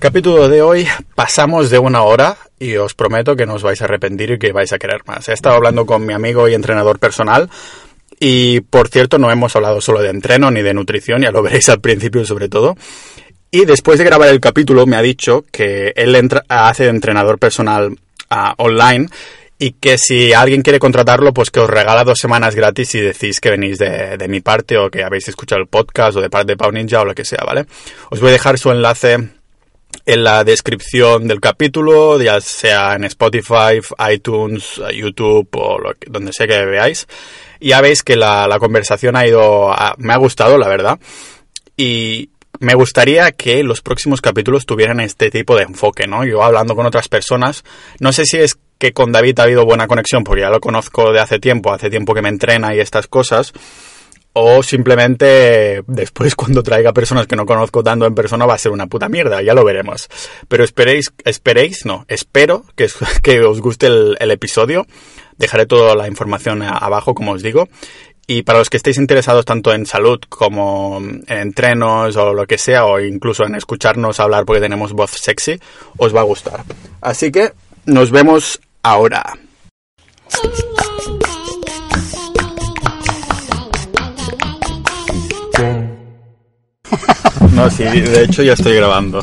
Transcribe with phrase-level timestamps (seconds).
[0.00, 3.84] Capítulo de hoy, pasamos de una hora y os prometo que no os vais a
[3.84, 5.28] arrepentir y que vais a querer más.
[5.28, 7.50] He estado hablando con mi amigo y entrenador personal
[8.18, 11.68] y, por cierto, no hemos hablado solo de entreno ni de nutrición, ya lo veréis
[11.68, 12.78] al principio sobre todo.
[13.50, 16.16] Y después de grabar el capítulo me ha dicho que él
[16.48, 17.90] hace de entrenador personal
[18.30, 19.06] uh, online
[19.58, 23.38] y que si alguien quiere contratarlo, pues que os regala dos semanas gratis si decís
[23.38, 26.52] que venís de, de, mi parte o que habéis escuchado el podcast o de parte
[26.52, 27.66] de Pau Ninja o lo que sea, ¿vale?
[28.08, 29.39] Os voy a dejar su enlace
[30.06, 33.80] en la descripción del capítulo, ya sea en Spotify,
[34.12, 37.06] iTunes, YouTube o donde sea que veáis.
[37.60, 40.98] Ya veis que la, la conversación ha ido, a, me ha gustado, la verdad.
[41.76, 46.24] Y me gustaría que los próximos capítulos tuvieran este tipo de enfoque, ¿no?
[46.24, 47.64] Yo hablando con otras personas,
[48.00, 51.12] no sé si es que con David ha habido buena conexión, porque ya lo conozco
[51.12, 53.52] de hace tiempo, hace tiempo que me entrena y estas cosas,
[54.32, 58.72] o simplemente después cuando traiga personas que no conozco tanto en persona va a ser
[58.72, 60.08] una puta mierda, ya lo veremos.
[60.48, 62.88] Pero esperéis, esperéis, no, espero que,
[63.22, 64.86] que os guste el, el episodio.
[65.36, 67.68] Dejaré toda la información abajo, como os digo.
[68.26, 72.58] Y para los que estéis interesados tanto en salud como en entrenos o lo que
[72.58, 75.58] sea, o incluso en escucharnos hablar porque tenemos voz sexy,
[75.96, 76.62] os va a gustar.
[77.00, 77.52] Así que
[77.86, 79.36] nos vemos ahora.
[87.60, 89.20] No, sí, de hecho ya estoy grabando.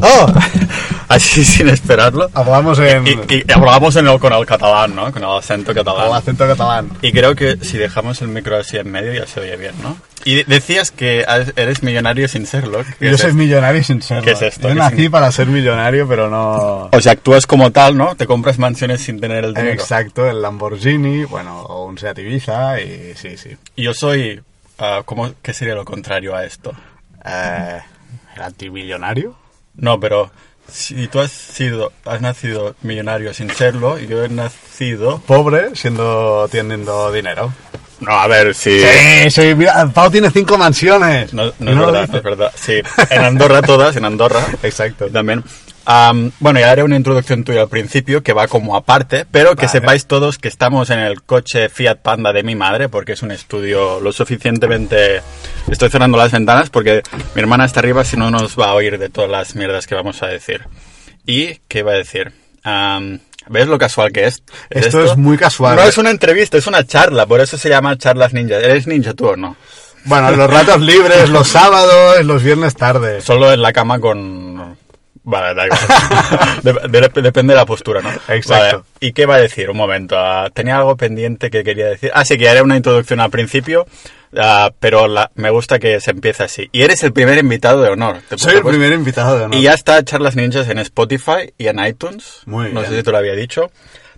[0.00, 0.32] ¡Oh!
[1.08, 2.30] Así sin esperarlo.
[2.32, 3.06] Hablamos en...
[3.06, 5.12] Y, y, hablábamos en el, con el catalán, ¿no?
[5.12, 6.06] Con el acento catalán.
[6.06, 6.88] El acento catalán.
[7.02, 9.98] Y creo que si dejamos el micro así en medio ya se oye bien, ¿no?
[10.24, 11.26] Y decías que
[11.56, 12.82] eres millonario sin serlo.
[13.00, 14.24] Yo soy millonario sin serlo.
[14.24, 14.68] ¿Qué es esto?
[14.68, 16.88] Yo nací para ser millonario, pero no...
[16.90, 18.16] O sea, actúas como tal, ¿no?
[18.16, 19.74] Te compras mansiones sin tener el dinero.
[19.74, 23.50] Exacto, el Lamborghini, bueno, o un Seat Ibiza, y sí, sí.
[23.76, 24.40] Y yo soy...
[24.78, 26.74] Uh, ¿cómo, ¿Qué sería lo contrario a esto?
[27.24, 27.80] Eh,
[28.36, 29.34] ¿El antimillonario?
[29.76, 30.30] No, pero
[30.70, 36.48] si tú has sido, has nacido millonario sin serlo, y yo he nacido pobre siendo
[36.50, 37.52] teniendo dinero.
[38.00, 38.80] No, a ver, sí.
[38.80, 41.32] Sí, soy, mira, Pau tiene cinco mansiones.
[41.32, 42.52] No, no, es verdad, no es verdad.
[42.54, 42.80] Sí,
[43.10, 44.44] en Andorra todas, en Andorra.
[44.62, 45.08] Exacto.
[45.08, 45.42] También.
[45.86, 49.66] Um, bueno, ya haré una introducción tuya al principio que va como aparte, pero que
[49.66, 49.80] vale.
[49.80, 53.30] sepáis todos que estamos en el coche Fiat Panda de mi madre porque es un
[53.30, 55.20] estudio lo suficientemente...
[55.70, 57.02] Estoy cerrando las ventanas porque
[57.34, 59.94] mi hermana está arriba si no nos va a oír de todas las mierdas que
[59.94, 60.62] vamos a decir.
[61.26, 62.32] ¿Y qué iba a decir?
[62.64, 63.18] Um,
[63.48, 64.42] ¿Ves lo casual que es?
[64.70, 65.76] ¿Es esto, esto, es muy casual.
[65.76, 68.56] No es una entrevista, es una charla, por eso se llama Charlas Ninja.
[68.56, 69.56] ¿Eres ninja tú o no?
[70.06, 73.22] Bueno, los ratos libres, los sábados, los viernes tarde.
[73.22, 74.43] Solo en la cama con
[75.24, 76.62] Vale, da igual.
[76.62, 78.10] de, de, depende de la postura, ¿no?
[78.28, 78.78] Exacto.
[78.78, 78.84] Vale.
[79.00, 79.70] ¿Y qué va a decir?
[79.70, 80.16] Un momento.
[80.16, 82.10] Uh, tenía algo pendiente que quería decir.
[82.14, 83.86] Ah, sí, que haré una introducción al principio,
[84.32, 86.68] uh, pero la, me gusta que se empiece así.
[86.72, 88.18] Y eres el primer invitado de honor.
[88.36, 89.58] Soy el primer invitado de honor.
[89.58, 92.42] Y ya está Charlas Ninjas en Spotify y en iTunes.
[92.44, 92.74] Muy bien.
[92.74, 93.70] No sé si te lo había dicho.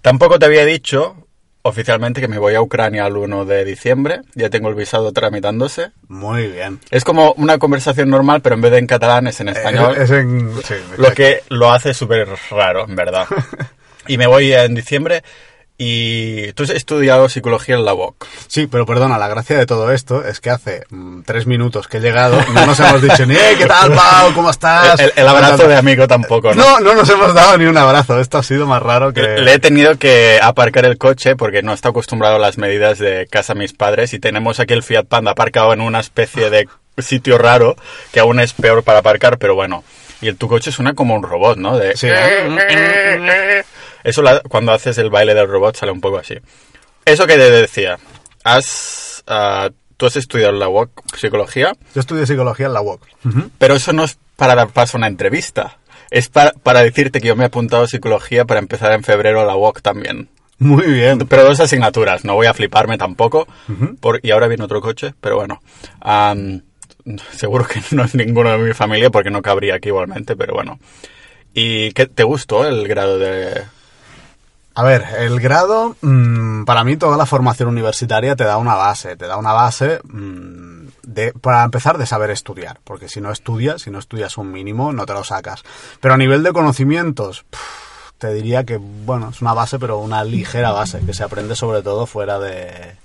[0.03, 1.26] Tampoco te había dicho
[1.66, 4.22] oficialmente que me voy a Ucrania el 1 de diciembre.
[4.34, 5.93] Ya tengo el visado tramitándose.
[6.09, 6.81] Muy bien.
[6.91, 9.94] Es como una conversación normal, pero en vez de en catalán es en español.
[9.97, 10.53] Eh, es en...
[10.62, 13.27] Sí, lo que lo hace súper raro, en verdad.
[14.06, 15.22] y me voy en diciembre.
[15.79, 18.27] Y tú has estudiado psicología en la UOC.
[18.49, 21.99] Sí, pero perdona, la gracia de todo esto es que hace mmm, tres minutos que
[21.99, 24.33] he llegado, no nos hemos dicho ni, hey, ¿qué tal, Pau?
[24.35, 24.99] ¿Cómo estás?
[24.99, 26.65] El, el abrazo de amigo tampoco, ¿no?
[26.65, 28.19] No, no nos hemos dado ni un abrazo.
[28.21, 29.21] Esto ha sido más raro que...
[29.21, 33.27] Le he tenido que aparcar el coche porque no está acostumbrado a las medidas de
[33.31, 37.37] casa mis padres y tenemos aquí el Fiat Panda aparcado en una especie de sitio
[37.37, 37.77] raro
[38.13, 39.85] que aún es peor para aparcar, pero bueno.
[40.21, 41.77] Y el tu coche suena como un robot, ¿no?
[41.78, 41.97] De...
[41.97, 42.09] Sí.
[44.04, 46.37] Eso la, cuando haces el baile del robot sale un poco así.
[47.04, 47.99] Eso que te decía,
[48.44, 51.72] has, uh, tú has estudiado en la UOC psicología.
[51.94, 53.03] Yo estudié psicología en la UOC.
[53.25, 53.50] Uh -huh.
[53.59, 55.78] Pero eso no es para dar paso a una entrevista.
[56.10, 59.41] Es para, para decirte que yo me he apuntado a psicología para empezar en febrero
[59.41, 60.28] a la UOC también.
[60.59, 61.19] Muy bien.
[61.28, 63.47] Pero dos asignaturas, no voy a fliparme tampoco.
[63.69, 64.00] Uh -huh.
[64.00, 65.60] por, y ahora viene otro coche, pero bueno.
[66.04, 66.60] Um,
[67.33, 70.78] seguro que no es ninguno de mi familia porque no cabría aquí igualmente, pero bueno.
[71.54, 73.65] ¿Y qué te gustó el grado de,
[74.78, 79.16] a ver, el grado, mmm, para mí toda la formación universitaria te da una base,
[79.16, 83.81] te da una base mmm, de, para empezar de saber estudiar, porque si no estudias,
[83.81, 85.63] si no estudias un mínimo, no te lo sacas.
[85.98, 87.47] Pero a nivel de conocimientos,
[88.19, 91.83] te diría que, bueno, es una base, pero una ligera base, que se aprende sobre
[91.83, 92.97] todo fuera de,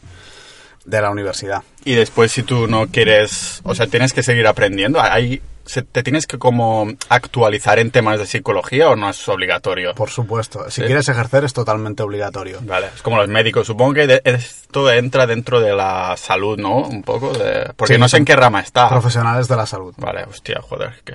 [0.85, 1.63] de la universidad.
[1.83, 5.41] Y después si tú no quieres, o sea, tienes que seguir aprendiendo, hay
[5.91, 9.93] ¿Te tienes que como actualizar en temas de psicología o no es obligatorio?
[9.93, 10.69] Por supuesto.
[10.69, 10.87] Si ¿Sí?
[10.87, 12.59] quieres ejercer es totalmente obligatorio.
[12.61, 12.87] Vale.
[12.93, 13.67] Es como los médicos.
[13.67, 16.77] Supongo que esto entra dentro de la salud, ¿no?
[16.77, 17.31] Un poco.
[17.31, 17.71] De...
[17.75, 18.89] Porque sí, no sé en qué rama está.
[18.89, 19.93] Profesionales de la salud.
[19.97, 20.95] Vale, hostia, joder.
[21.05, 21.13] Que...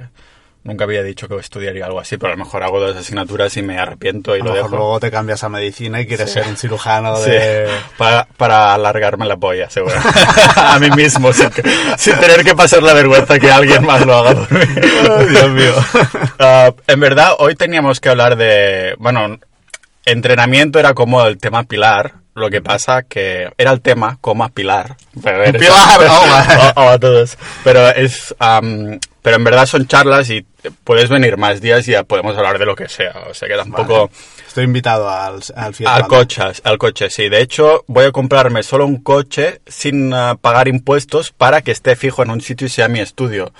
[0.66, 3.62] Nunca había dicho que estudiaría algo así, pero a lo mejor hago dos asignaturas y
[3.62, 4.76] me arrepiento y A lo mejor dejo.
[4.76, 6.34] luego te cambias a medicina y quieres Sí.
[6.40, 7.68] ser un cirujano Sí, de...
[7.96, 9.94] para, para alargarme la polla, seguro.
[10.56, 11.62] a mí mismo, sin, que-
[11.96, 14.64] sin tener que pasar la vergüenza que alguien más lo haga por mí.
[15.30, 15.72] Dios mío.
[16.38, 18.94] Ah, en verdad, hoy teníamos que hablar de...
[18.98, 19.38] Bueno,
[20.04, 22.14] entrenamiento era como el tema pilar.
[22.34, 24.96] Lo que pasa que era el tema, coma pilar.
[25.22, 26.72] Pero Pilar, oh.
[26.76, 27.38] Oh, oh, a todos.
[27.64, 28.34] Pero es...
[29.26, 30.46] pero en verdad son charlas y
[30.84, 33.24] puedes venir más días y ya podemos hablar de lo que sea.
[33.28, 34.06] O sea que tampoco...
[34.06, 34.10] Vale.
[34.46, 37.28] Estoy invitado al, al Fiat Al coche, al coche, sí.
[37.28, 41.96] De hecho, voy a comprarme solo un coche sin ah, pagar impuestos para que esté
[41.96, 43.52] fijo en un sitio y sea mi estudio.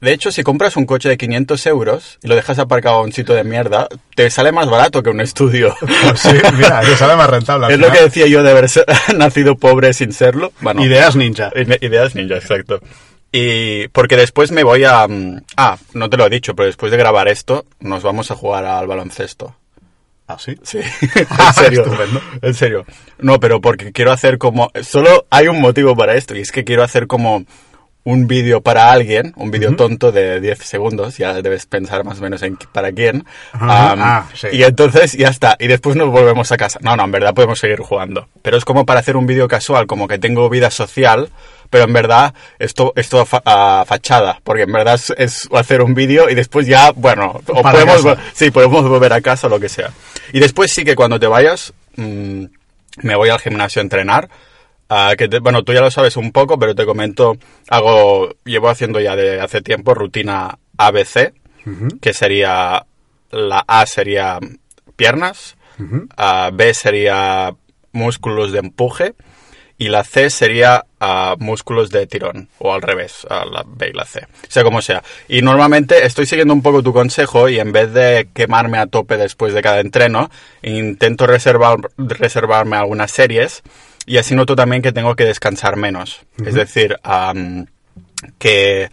[0.00, 3.12] De hecho, si compras un coche de 500 euros y lo dejas aparcado en un
[3.12, 5.76] sitio de mierda, te sale más barato que un estudio.
[6.08, 7.74] Pues sí, mira, te sale más rentable.
[7.74, 8.70] es lo que decía yo de haber
[9.16, 10.50] nacido pobre sin serlo.
[10.62, 11.50] Bueno, Ideas ninja.
[11.54, 12.80] ide- Ideas ninja, exacto.
[13.36, 15.08] Y porque después me voy a...
[15.08, 18.36] mm, Ah, no te lo he dicho, pero después de grabar esto, nos vamos a
[18.36, 19.56] jugar al baloncesto.
[20.28, 20.56] ¿Ah, sí?
[20.62, 20.78] Sí,
[21.18, 21.84] en serio.
[22.40, 22.86] En serio.
[23.18, 24.70] No, pero porque quiero hacer como...
[24.82, 27.44] Solo hay un motivo para esto y es que quiero hacer como
[28.04, 32.22] un vídeo para alguien, un vídeo tonto de 10 segundos, ya debes pensar más o
[32.22, 33.24] menos en para quién.
[33.54, 34.48] Ah, sí.
[34.52, 36.78] Y entonces ya está, y después nos volvemos a casa.
[36.82, 38.28] No, no, en verdad podemos seguir jugando.
[38.42, 41.30] Pero es como para hacer un vídeo casual, como que tengo vida social,
[41.74, 45.82] pero en verdad esto es todo fa- a fachada, porque en verdad es, es hacer
[45.82, 49.58] un vídeo y después ya, bueno, o podemos, sí, podemos volver a casa o lo
[49.58, 49.90] que sea.
[50.32, 52.44] Y después sí que cuando te vayas, mm,
[53.02, 54.28] me voy al gimnasio a entrenar.
[54.88, 57.36] Ah, que te- bueno, tú ya lo sabes un poco, pero te comento,
[57.68, 61.32] hago, llevo haciendo ya de hace tiempo rutina ABC,
[62.00, 62.86] que sería,
[63.32, 64.38] la A sería
[64.94, 65.56] piernas,
[66.16, 67.52] ah, B sería
[67.90, 69.14] músculos de empuje
[69.76, 73.92] y la C sería ah, músculos de tirón, o al revés, a la B y
[73.92, 75.02] la C, sea como sea.
[75.28, 79.16] Y normalmente estoy siguiendo un poco tu consejo y en vez de quemarme a tope
[79.16, 80.30] después de cada entreno,
[80.62, 83.62] intento reservar, reservarme algunas series
[84.06, 86.20] y así noto también que tengo que descansar menos.
[86.44, 87.66] Es decir, am,
[88.38, 88.90] que...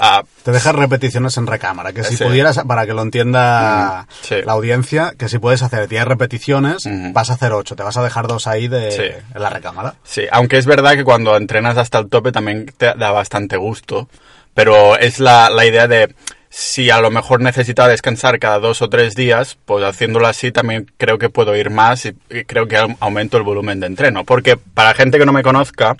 [0.00, 2.24] ah, Te dejas repeticiones en recámara, que si Sí.
[2.24, 4.34] pudieras, para que lo entienda Mm, sí.
[4.44, 7.12] la audiencia, que si puedes hacer 10 repeticiones, Ujú.
[7.12, 9.24] vas a hacer 8, te vas a dejar dos ahí de, Sí.
[9.34, 9.94] en la recámara.
[10.04, 14.08] Sí, aunque es verdad que cuando entrenas hasta el tope también te da bastante gusto,
[14.54, 16.14] pero es la, la idea de
[16.48, 20.90] si a lo mejor necesita descansar cada dos o tres días, pues haciéndolo así también
[20.96, 24.24] creo que puedo ir más y, y creo que au- aumento el volumen de entreno.
[24.24, 25.96] Porque para gente que no me conozca,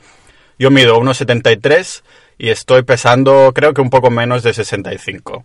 [0.59, 2.03] yo mido 1,73
[2.39, 5.45] y estoy pesando creo que un poco menos de 65.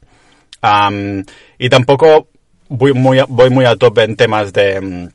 [0.61, 1.25] Am,
[1.57, 2.27] y tampoco
[2.69, 5.09] voy muy, voy muy a tope en temas de, mm,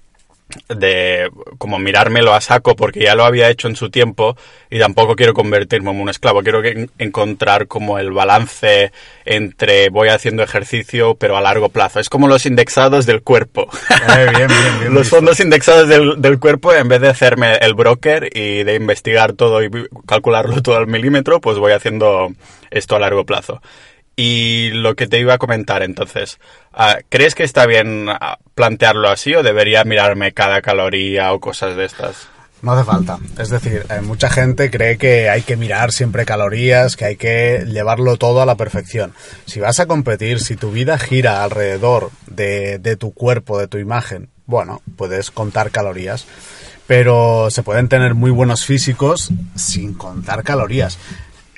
[0.68, 1.28] de
[1.58, 4.36] como mirármelo a saco porque ya lo había hecho en su tiempo
[4.70, 6.42] y tampoco quiero convertirme en un esclavo.
[6.42, 8.92] Quiero que en- encontrar como el balance
[9.24, 11.98] entre voy haciendo ejercicio pero a largo plazo.
[12.00, 13.68] Es como los indexados del cuerpo.
[13.90, 17.74] Eh, bien, bien, bien los fondos indexados del, del cuerpo, en vez de hacerme el
[17.74, 19.70] broker y de investigar todo y
[20.06, 22.32] calcularlo todo al milímetro, pues voy haciendo
[22.70, 23.60] esto a largo plazo.
[24.16, 26.38] Y lo que te iba a comentar entonces,
[26.72, 31.76] ah, ¿crees que está bien ah, plantearlo así o debería mirarme cada caloría o cosas
[31.76, 32.28] de estas?
[32.62, 33.18] No hace falta.
[33.38, 37.66] Es decir, eh, mucha gente cree que hay que mirar siempre calorías, que hay que
[37.66, 39.12] llevarlo todo a la perfección.
[39.44, 43.76] Si vas a competir, si tu vida gira alrededor de, de tu cuerpo, de tu
[43.76, 46.26] imagen, bueno, puedes contar calorías.
[46.86, 50.98] Pero se pueden tener muy buenos físicos sin contar calorías.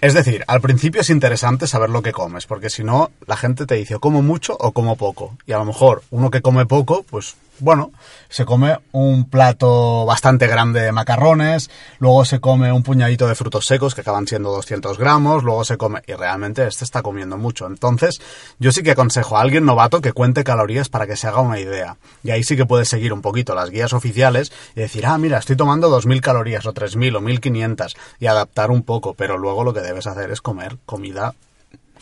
[0.01, 3.67] Es decir, al principio es interesante saber lo que comes, porque si no, la gente
[3.67, 5.37] te dice como mucho o como poco.
[5.45, 7.93] Y a lo mejor uno que come poco, pues bueno,
[8.29, 13.67] se come un plato bastante grande de macarrones, luego se come un puñadito de frutos
[13.67, 16.03] secos que acaban siendo 200 gramos, luego se come...
[16.07, 17.67] Y realmente este está comiendo mucho.
[17.67, 18.21] Entonces,
[18.59, 21.61] yo sí que aconsejo a alguien novato que cuente calorías para que se haga una
[21.61, 21.97] idea.
[22.23, 25.39] Y ahí sí que puedes seguir un poquito las guías oficiales y decir, ah, mira,
[25.39, 29.73] estoy tomando 2.000 calorías o 3.000 o 1.500 y adaptar un poco, pero luego lo
[29.73, 31.35] que debes hacer es comer comida,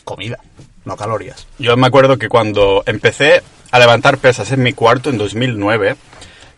[0.03, 0.39] comida,
[0.85, 1.47] no calorías.
[1.59, 5.95] Yo me acuerdo que cuando empecé a levantar pesas en mi cuarto en 2009,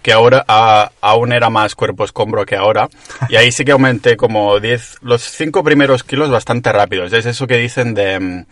[0.01, 2.89] que ahora ah, aún era más cuerpo escombro que ahora,
[3.29, 7.11] y ahí sí que aumenté como 10, los 5 primeros kilos bastante rápidos.
[7.13, 8.45] Es eso que dicen de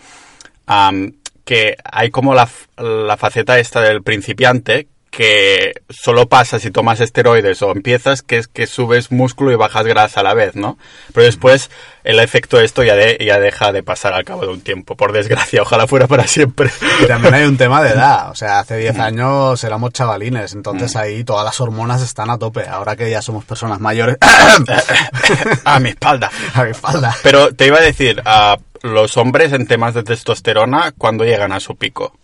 [0.67, 1.11] mm,
[1.45, 7.61] que hay como la, la faceta esta del principiante que solo pasa si tomas esteroides
[7.61, 10.77] o empiezas, que es que subes músculo y bajas grasa a la vez, ¿no?
[11.13, 11.71] Pero después
[12.03, 14.95] el efecto de esto ya, de- ya deja de pasar al cabo de un tiempo,
[14.95, 16.69] por desgracia, ojalá fuera para siempre.
[17.01, 20.95] Y también hay un tema de edad, o sea, hace 10 años éramos chavalines, entonces
[20.95, 24.17] ahí todas las hormonas están a tope, ahora que ya somos personas mayores,
[25.65, 26.29] a mi espalda.
[26.53, 27.15] a mi espalda.
[27.23, 31.59] Pero te iba a decir, ah, los hombres en temas de testosterona cuando llegan a
[31.59, 32.15] su pico?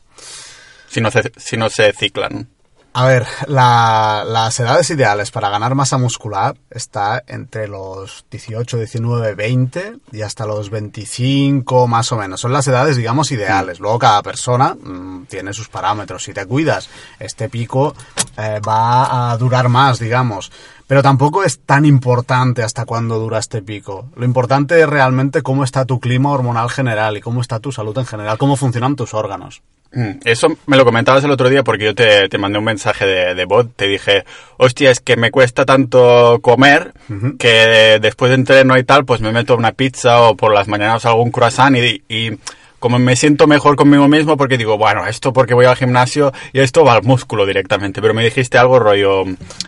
[0.87, 2.49] Si no se, si no se ciclan.
[2.95, 9.33] A ver, la- las edades ideales para ganar masa muscular está entre los 18, 19,
[9.33, 12.41] 20 y hasta los 25 más o menos.
[12.41, 13.79] Son las edades, digamos, ideales.
[13.79, 16.23] Luego cada persona mm, tiene sus parámetros.
[16.23, 16.87] Si te cuidas,
[17.19, 17.95] este pico
[18.37, 20.51] eh, va a durar más, digamos.
[20.85, 24.05] Pero tampoco es tan importante hasta cuándo dura este pico.
[24.15, 27.97] Lo importante es realmente cómo está tu clima hormonal general y cómo está tu salud
[27.97, 29.63] en general, cómo funcionan tus órganos.
[29.95, 33.05] Mm, Eso me lo comentabas el otro día porque yo te, te mandé un mensaje
[33.05, 33.75] de, de bot.
[33.75, 34.25] Te dije,
[34.57, 36.93] hostia, es que me cuesta tanto comer
[37.37, 41.05] que después de entreno y tal, pues me meto una pizza o por las mañanas
[41.05, 42.31] algún croissant y, y
[42.79, 46.59] como me siento mejor conmigo mismo porque digo, bueno, esto porque voy al gimnasio y
[46.59, 48.01] esto va al músculo directamente.
[48.01, 49.23] Pero me dijiste algo rollo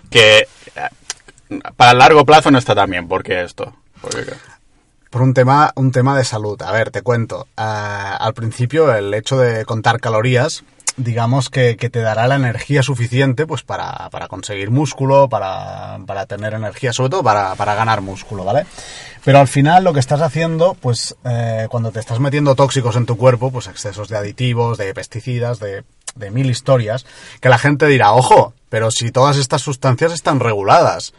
[0.10, 3.08] que eh, para el largo plazo no está tan bien.
[3.08, 3.76] ¿Por qué esto?
[4.02, 4.34] Porque-
[5.16, 6.62] Por un tema, un tema de salud.
[6.62, 7.48] A ver, te cuento.
[7.56, 10.66] Ah, al principio, el hecho de contar calorías,
[10.98, 16.26] digamos que, que te dará la energía suficiente pues para, para conseguir músculo, para, para
[16.26, 18.66] tener energía, sobre todo para, para ganar músculo, ¿vale?
[19.24, 23.06] Pero al final lo que estás haciendo, pues eh, cuando te estás metiendo tóxicos en
[23.06, 27.06] tu cuerpo, pues excesos de aditivos, de pesticidas, de, de mil historias,
[27.40, 31.14] que la gente dirá, ojo, pero si todas estas sustancias están reguladas.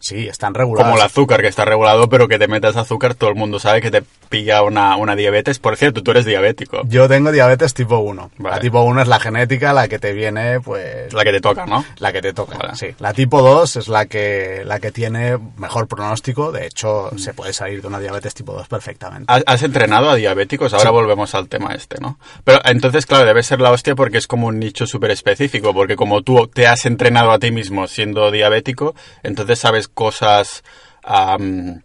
[0.00, 0.90] Sí, están reguladas.
[0.90, 3.82] Como el azúcar, que está regulado, pero que te metas azúcar, todo el mundo sabe
[3.82, 5.58] que te pilla una, una diabetes.
[5.58, 6.80] Por cierto, tú eres diabético.
[6.86, 8.30] Yo tengo diabetes tipo 1.
[8.38, 8.56] Vale.
[8.56, 11.12] La tipo 1 es la genética, la que te viene, pues...
[11.12, 11.84] La que te toca, ¿no?
[11.98, 12.76] La que te toca, Vale.
[12.76, 12.86] sí.
[12.98, 16.50] La tipo 2 es la que, la que tiene mejor pronóstico.
[16.50, 19.30] De hecho, se puede salir de una diabetes tipo 2 perfectamente.
[19.30, 20.72] ¿Has, has entrenado a diabéticos?
[20.72, 22.18] Ahora volvemos al tema este, ¿no?
[22.44, 25.96] Pero entonces, claro, debe ser la hostia porque es como un nicho súper específico, porque
[25.96, 30.62] como tú te has entrenado a ti mismo siendo diabético, entonces sabes cosas...
[31.04, 31.82] am,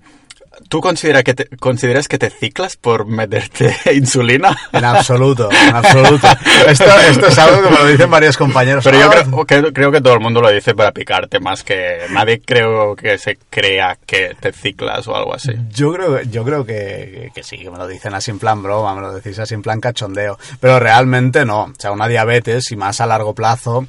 [0.70, 4.58] ¿Tú considera que te- consideras que te ciclas por meterte insulina?
[4.72, 6.26] En absoluto, en absoluto.
[6.68, 8.82] Esto, esto es algo que me lo dicen varios compañeros.
[8.86, 11.66] Pero yo Ah, creo que, creo que todo el mundo lo dice para picarte, más
[11.66, 15.52] que nadie creo que se crea que te ciclas o algo así.
[15.72, 18.96] Yo creo, yo creo que, que sí, que me lo dicen así en plan broma,
[18.96, 21.64] me lo decís así en plan cachondeo, pero realmente no.
[21.64, 23.86] O sea, una diabetes y más a largo plazo,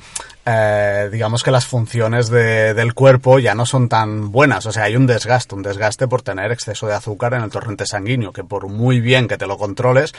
[0.47, 4.65] eh, digamos que las funciones de- del cuerpo ya no son tan buenas.
[4.67, 7.85] O sea, hay un desgaste, un desgaste por tener exceso de azúcar en el torrente
[7.85, 10.13] sanguíneo, que por muy bien que te lo controles,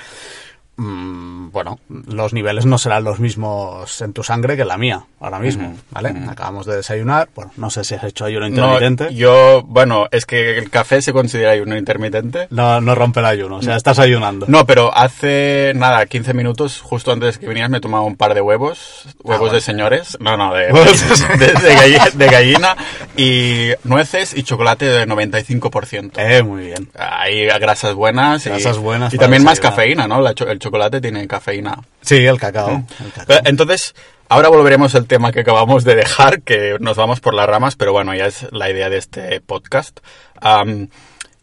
[0.77, 5.03] mm, bueno, los niveles no serán los mismos en tu sangre que en la mía,
[5.19, 6.13] ahora mismo, ¿vale?
[6.29, 9.13] Acabamos de desayunar, bueno, no sé si has hecho ayuno No, intermitente.
[9.15, 12.47] yo, bueno, es que el café se considera ayuno intermitente.
[12.51, 14.45] No, no rompe el ayuno, o sea, estás ayunando.
[14.49, 18.15] No, pero hace nada, 15 minutos, justo antes de que vinieras, me he tomado un
[18.15, 19.53] par de huevos, huevos bueno.
[19.55, 21.47] de señores, no, no, de, Huevos de-
[22.17, 22.75] de gallina,
[23.17, 26.11] y nueces y chocolate de 95%.
[26.17, 26.89] Eh, muy bien.
[26.97, 30.31] Hay grasas buenas y, Grasas buenas y también más cafeína, ¿no?
[30.33, 31.79] Cho- el chocolate tiene cafeína.
[32.01, 32.83] Sí, el cacao.
[33.03, 33.37] el cacao.
[33.45, 33.95] Entonces,
[34.29, 37.91] ahora volveremos al tema que acabamos de dejar, que nos vamos por las ramas, pero
[37.91, 39.99] bueno, ya es la idea de este podcast.
[40.39, 40.89] Am,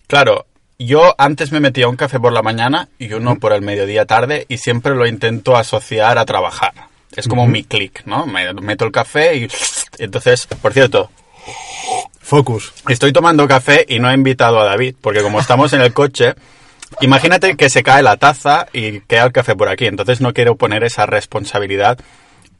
[0.06, 0.46] claro,
[0.78, 4.46] yo antes me metía un café por la mañana y uno por el mediodía tarde
[4.48, 6.72] y siempre lo intento asociar a trabajar.
[7.16, 8.26] Es como mi clic, ¿no?
[8.26, 9.48] Me meto el café y
[9.98, 11.10] entonces, por cierto,
[12.20, 12.72] Focus.
[12.88, 16.34] Estoy tomando café y no he invitado a David, porque como estamos en el coche,
[17.00, 19.86] imagínate que se cae la taza y queda el café por aquí.
[19.86, 21.98] Entonces no quiero poner esa responsabilidad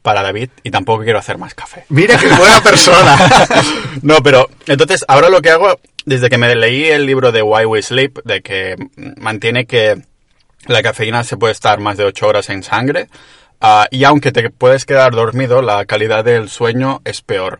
[0.05, 1.83] para David y tampoco quiero hacer más café.
[1.89, 3.17] Mira qué buena persona.
[4.01, 7.65] No, pero entonces ahora lo que hago, desde que me leí el libro de Why
[7.65, 8.75] We Sleep, de que
[9.17, 9.99] mantiene que
[10.67, 13.07] la cafeína se puede estar más de 8 horas en sangre,
[13.61, 17.59] ah, y aunque te puedes quedar dormido, la calidad del sueño es peor.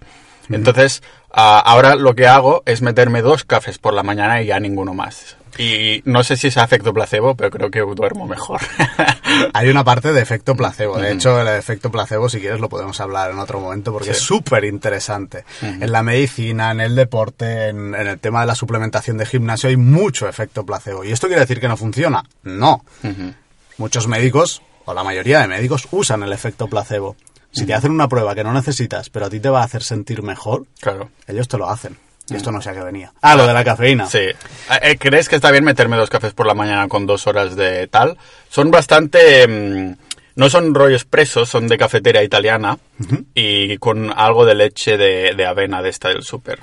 [0.49, 4.59] Entonces, ah, ahora lo que hago es meterme dos cafés por la mañana y ya
[4.59, 5.37] ninguno más.
[5.57, 8.59] Y no sé si es efecto placebo, pero creo que duermo mejor.
[9.53, 10.97] Hay una parte de efecto placebo.
[10.97, 14.11] De hecho, el efecto placebo, si quieres, lo podemos hablar en otro momento porque Sí.
[14.11, 15.45] es súper interesante.
[15.61, 19.69] En la medicina, en el deporte, en, en el tema de la suplementación de gimnasio,
[19.69, 21.05] hay mucho efecto placebo.
[21.05, 22.21] ¿Y esto quiere decir que no funciona?
[22.43, 22.83] No.
[23.77, 27.15] Muchos médicos, o la mayoría de médicos, usan el efecto placebo.
[27.55, 29.81] Si te hacen una prueba que no necesitas, pero a ti te va a hacer
[29.81, 31.09] sentir mejor, claro.
[31.25, 31.97] ellos te lo hacen.
[32.27, 33.13] Y esto no sé a qué venía.
[33.21, 34.07] Ah, lo de la cafeína.
[34.07, 34.17] Sí.
[34.81, 37.87] Eh, ¿Crees que está bien meterme dos cafés por la mañana con dos horas de
[37.87, 38.17] tal?
[38.49, 39.47] Son bastante...
[39.47, 39.95] mm,
[40.35, 42.77] no son rollo expresos, son de cafetera italiana
[43.33, 46.59] y con algo de leche de, de avena de esta del súper.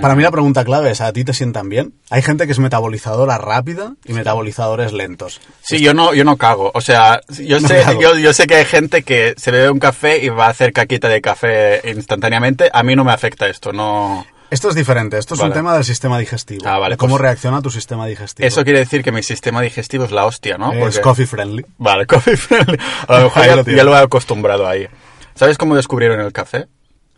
[0.00, 1.94] Para mí la pregunta clave es, ¿a ti te sientan bien?
[2.10, 5.40] Hay gente que es metabolizadora rápida y metabolizadores lentos.
[5.62, 6.70] Sí, yo no, yo no cago.
[6.74, 9.78] O sea, yo No sé, yo, yo sé que hay gente que se bebe un
[9.78, 12.70] café y va a hacer caquita de café instantáneamente.
[12.72, 14.26] A mí no me afecta esto, no...
[14.50, 16.62] Esto es diferente, esto es un tema del sistema digestivo.
[16.66, 18.46] Ah, vale, de cómo pues- reacciona tu sistema digestivo.
[18.48, 20.72] Eso quiere decir que mi sistema digestivo es la hostia, ¿no?
[20.72, 21.64] es Porque- coffee friendly.
[21.78, 22.76] Vale, coffee friendly.
[23.06, 24.88] A lo mejor ya, ya lo he acostumbrado ahí.
[25.36, 26.66] ¿Sabes cómo descubrieron el café?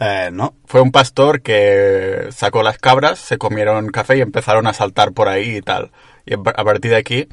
[0.03, 0.55] Eh, no.
[0.67, 5.29] Fue un pastor que sacó las cabras, se comieron café y empezaron a saltar por
[5.29, 5.93] ahí y tal.
[6.27, 7.29] Y a partir de aquí,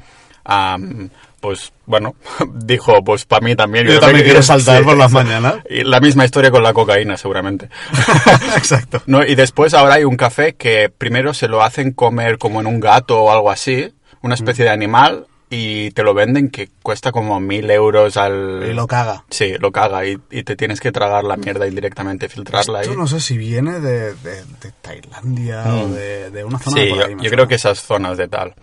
[1.40, 2.14] pues bueno,
[2.54, 3.86] dijo, pues para mí también.
[3.86, 5.56] Yo creo también quiero saltar sí, por las mañanas.
[5.68, 7.68] Y la misma historia con la cocaína, seguramente.
[8.56, 9.02] Exacto.
[9.06, 12.66] No, y después ahora hay un café que primero se lo hacen comer como en
[12.66, 17.10] un gato o algo así, una especie de animal, y te lo venden que cuesta
[17.10, 18.64] como mil euros al...
[18.70, 19.24] Y lo caga.
[19.30, 22.82] Sí, lo caga y, y te tienes que tragar la mierda y directamente filtrarla.
[22.82, 26.78] Esto no sé si viene de, de- de Tailandia o de, de una zona Mm.
[26.80, 27.10] Sí, por yo, ahí.
[27.12, 27.30] yo suena.
[27.34, 28.54] creo que esas zonas de tal.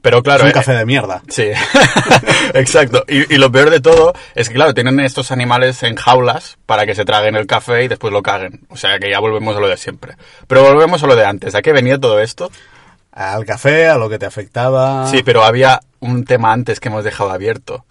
[0.00, 0.38] Pero claro...
[0.38, 1.22] es un eh, café de mierda.
[1.28, 1.48] Sí,
[2.54, 3.04] exacto.
[3.08, 6.86] Y, y lo peor de todo es que, claro, tienen estos animales en jaulas para
[6.86, 8.60] que se traguen el café y después lo caguen.
[8.68, 10.14] O sea que ya volvemos a lo de siempre.
[10.46, 11.54] Pero volvemos a lo de antes.
[11.54, 12.50] ¿A qué venía todo esto?
[13.10, 15.08] Al café, a lo que te afectaba.
[15.08, 17.84] Sí, pero había un tema antes que hemos dejado abierto.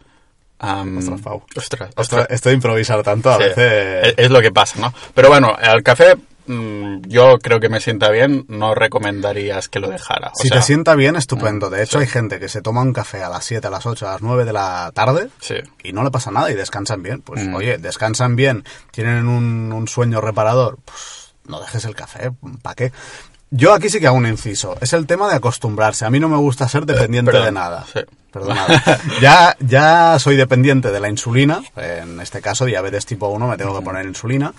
[0.59, 1.43] Am, Ostras, Pau.
[1.55, 2.27] ostras, Esto, ostras.
[2.31, 4.07] esto de improvisar tanto a Sí, veces...
[4.07, 4.91] es, es lo que pasa, ¿no?
[5.13, 6.15] Pero bueno, el café
[6.47, 10.29] mm, yo creo que me sienta bien, no recomendarías que lo dejara.
[10.29, 11.69] O Si sea, te sienta bien, estupendo.
[11.69, 12.05] De hecho, sí.
[12.05, 14.21] hay gente que se toma un café a las 7, a las 8, a las
[14.23, 15.55] 9 de la tarde Sí.
[15.83, 17.21] y no le pasa nada y descansan bien.
[17.21, 17.53] Pues Mm.
[17.53, 22.31] oye, descansan bien, tienen un, un sueño reparador, pues no dejes el café,
[22.63, 22.91] ¿para qué?
[23.49, 24.75] Yo aquí sí que hago un inciso.
[24.81, 26.05] Es el tema de acostumbrarse.
[26.05, 27.85] A mí no me gusta ser dependiente perdón, de nada.
[27.93, 27.99] sí.
[28.31, 28.67] Perdonad.
[29.21, 31.61] Ya, ya soy dependiente de la insulina.
[31.77, 34.53] En este caso, diabetes tipo 1, me tengo que poner insulina.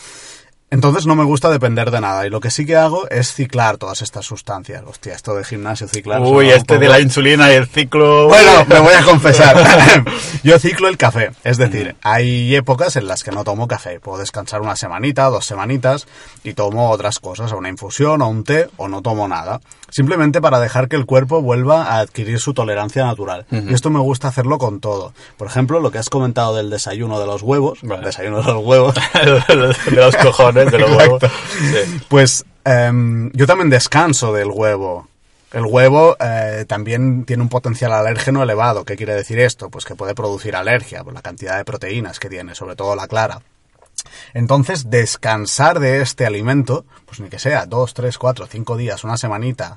[0.70, 2.26] Entonces no me gusta depender de nada.
[2.26, 4.82] Y lo que sí que hago es ciclar todas estas sustancias.
[4.86, 6.20] Hostia, esto de gimnasio, ciclar.
[6.20, 8.28] Uy, este de la insulina y el ciclo...
[8.28, 9.56] bueno, me voy a confesar.
[10.42, 11.30] Yo ciclo el café.
[11.42, 13.98] Es decir, hay épocas en las que no tomo café.
[13.98, 16.06] Puedo descansar una semanita, dos semanitas
[16.44, 19.60] y tomo otras cosas, o una infusión, o un té, o no tomo nada.
[19.90, 23.46] Simplemente para dejar que el cuerpo vuelva a adquirir su tolerancia natural.
[23.50, 25.14] Y esto me gusta hacerlo con todo.
[25.38, 27.78] Por ejemplo, lo que has comentado del desayuno de los huevos.
[27.82, 28.04] Vale.
[28.04, 28.94] Desayuno de los huevos.
[29.14, 31.22] de los cojones, de los huevos.
[31.22, 31.38] Exacto.
[31.60, 32.00] Sí.
[32.08, 35.08] Pues em, yo también descanso del huevo.
[35.52, 38.84] El huevo eh, también tiene un potencial alérgeno elevado.
[38.84, 39.70] ¿Qué quiere decir esto?
[39.70, 43.08] Pues que puede producir alergia por la cantidad de proteínas que tiene, sobre todo la
[43.08, 43.40] clara.
[44.34, 49.16] Entonces, descansar de este alimento, pues ni que sea dos, tres, cuatro, cinco días, una
[49.16, 49.76] semanita,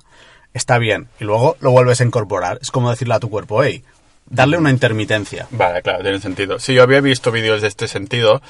[0.53, 1.07] está bien.
[1.19, 2.59] Y luego lo vuelves a incorporar.
[2.61, 3.83] Es como decirle a tu cuerpo, hey,
[4.29, 5.47] darle una intermitencia.
[5.51, 6.59] Vale, claro, tiene sentido.
[6.59, 8.41] Sí, yo había visto vídeos de este sentido.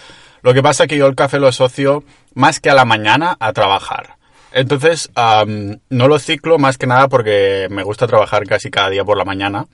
[0.41, 3.37] Lo que pasa es que yo el café lo asocio más que a la mañana
[3.39, 4.15] a trabajar.
[4.51, 9.05] Entonces, am, no lo ciclo más que nada porque me gusta trabajar casi cada día
[9.05, 9.67] por la mañana.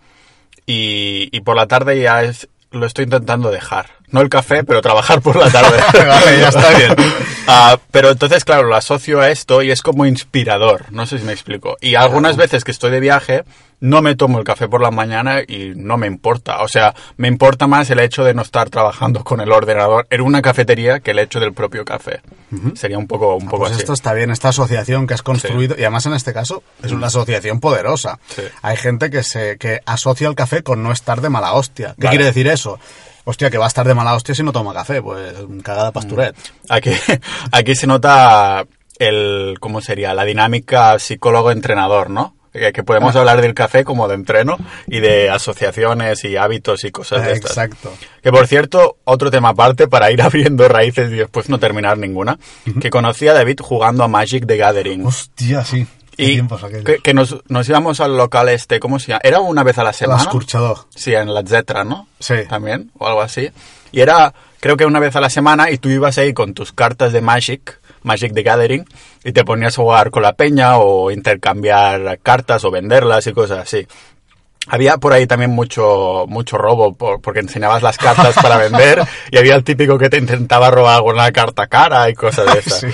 [0.66, 3.88] Y, y por la tarde ya es, lo estoy intentando dejar.
[4.10, 5.80] No el café, pero trabajar por la tarde.
[5.94, 6.96] Vale, ya está bien.
[7.50, 10.84] Ah, pero entonces, claro, lo asocio a esto y es como inspirador.
[10.92, 11.78] No sé si me explico.
[11.80, 13.46] Y algunas veces que estoy de viaje,
[13.80, 16.62] no me tomo el café por la mañana y no me importa.
[16.62, 20.22] O sea, me importa más el hecho de no estar trabajando con el ordenador en
[20.22, 22.22] una cafetería que el hecho del propio café.
[22.76, 23.82] Sería un poco, un poco Pues así.
[23.82, 27.08] esto está bien, esta asociación que has construido, y además en este caso es una
[27.08, 28.20] asociación poderosa.
[28.30, 28.42] Sí.
[28.62, 31.90] Hay gente que se que asocia el café con no estar de mala hostia.
[32.00, 32.10] ¿Qué Vale.
[32.10, 32.80] quiere decir eso?
[33.26, 36.34] Hostia, que va a estar de mala hostia si no toma café, pues cagada pasturet.
[36.70, 36.92] Aquí,
[37.52, 38.66] aquí se nota
[39.00, 40.14] el, ¿cómo sería?
[40.14, 42.37] La dinámica psicólogo-entrenador, ¿no?
[42.74, 43.20] Que, podemos Ah.
[43.20, 47.52] hablar del café como de entreno y de asociaciones y hábitos y cosas de estas.
[47.52, 47.94] Exacto.
[48.22, 52.38] Que por cierto, otro tema aparte para ir abriendo raíces y después no terminar ninguna,
[52.82, 55.06] que conocí a David jugando a Magic the Gathering.
[55.06, 55.86] Hostia, sí.
[56.20, 56.42] Y
[56.84, 59.22] que, que nos, nos íbamos al local este, ¿cómo se llama?
[59.24, 60.24] Era una vez a la semana.
[60.24, 60.88] L'escorxador.
[60.96, 62.08] Sí, en la Zetra, ¿no?
[62.20, 62.34] Sí.
[62.50, 63.52] También, o algo así.
[63.92, 66.72] Y era, creo que una vez a la semana, y tú ibas ahí con tus
[66.74, 68.86] cartas de Magic, Magic the Gathering,
[69.24, 73.60] y te ponías a jugar con la peña o intercambiar cartas o venderlas y cosas
[73.60, 73.88] así.
[74.70, 79.38] Había por ahí también mucho, mucho robo, por- porque enseñabas las cartas para vender y
[79.38, 82.80] había el típico que te intentaba robar una carta cara y cosas de esas.
[82.82, 82.88] Sí.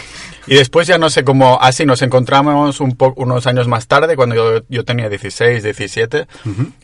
[0.46, 4.16] Y después ya no sé cómo, así nos encontramos un po- unos años más tarde,
[4.18, 6.28] cuando yo, yo tenía 16, 17,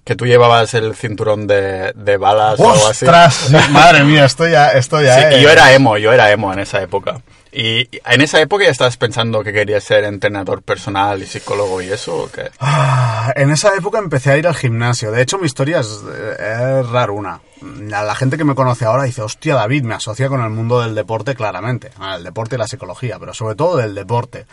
[0.05, 3.05] que tú llevabas el cinturón de, de balas o algo así.
[3.05, 3.33] ¡Ostras!
[3.49, 6.31] Sí, Madre mía, esto ya, esto ya Sí, es- y yo era emo, yo era
[6.31, 7.21] emo en esa época.
[7.51, 11.87] Y en esa época ya estabas pensando que querías ser entrenador personal y psicólogo y
[11.91, 12.51] eso, ¿o qué?
[12.59, 15.11] Ah, En esa época empecé a ir al gimnasio.
[15.11, 17.41] De hecho, mi historia es, eh, es raruna.
[17.93, 20.81] A la gente que me conoce ahora dice, hostia, David, me asocia con el mundo
[20.81, 21.89] del deporte claramente.
[21.99, 24.45] Ah, El deporte y la psicología, pero sobre todo del deporte.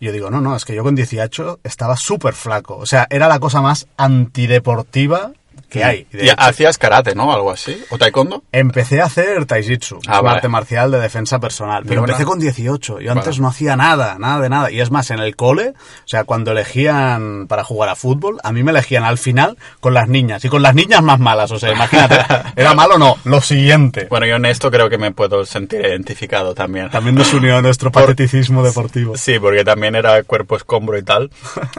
[0.00, 2.76] Y yo digo, no, no, es que yo con 18 estaba súper flaco.
[2.76, 5.30] O sea, era la cosa más antideportiva
[5.72, 6.06] que hay.
[6.12, 7.32] Y hecho, hacías karate, ¿no?
[7.32, 7.82] Algo así.
[7.90, 8.44] ¿O taekwondo?
[8.52, 10.36] Empecé a hacer taijitsu, Ah, un vale.
[10.36, 11.84] arte marcial de defensa personal.
[11.88, 13.00] Pero empecé con 18.
[13.00, 13.40] Yo antes Vale.
[13.40, 14.70] no hacía nada, nada de nada.
[14.70, 18.52] Y es más, en el cole, o sea, cuando elegían para jugar a fútbol, a
[18.52, 20.44] mí me elegían al final con las niñas.
[20.44, 21.50] Y con las niñas más malas.
[21.50, 22.18] O sea, imagínate,
[22.56, 23.16] ¿era malo o no?
[23.24, 24.06] Lo siguiente.
[24.10, 26.90] Bueno, yo en esto creo que me puedo sentir identificado también.
[26.90, 29.16] También nos unió a nuestro pateticismo deportivo.
[29.16, 31.30] Sí, porque también era cuerpo escombro y tal.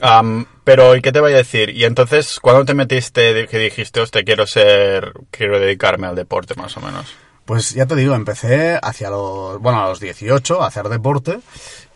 [0.01, 1.69] Am, pero, ¿y qué te voy a decir?
[1.69, 6.75] Y entonces, ¿cuándo te metiste que dijiste, hostia, quiero ser, quiero dedicarme al deporte más
[6.77, 7.13] o menos?
[7.45, 11.39] Pues ya te digo, empecé hacia los, bueno, a los 18 a hacer deporte.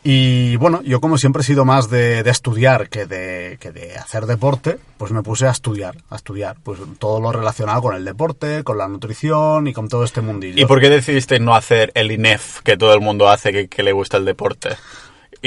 [0.04, 3.96] Y bueno, yo como siempre he sido más de, de estudiar que de, que de
[3.96, 8.06] hacer deporte, pues me puse a estudiar, a estudiar, pues todo lo relacionado con el
[8.06, 10.62] deporte, con la nutrición y con todo este mundillo.
[10.62, 13.84] ¿Y por qué decidiste no hacer el INEF que todo el mundo hace que, que
[13.84, 14.78] le gusta el deporte?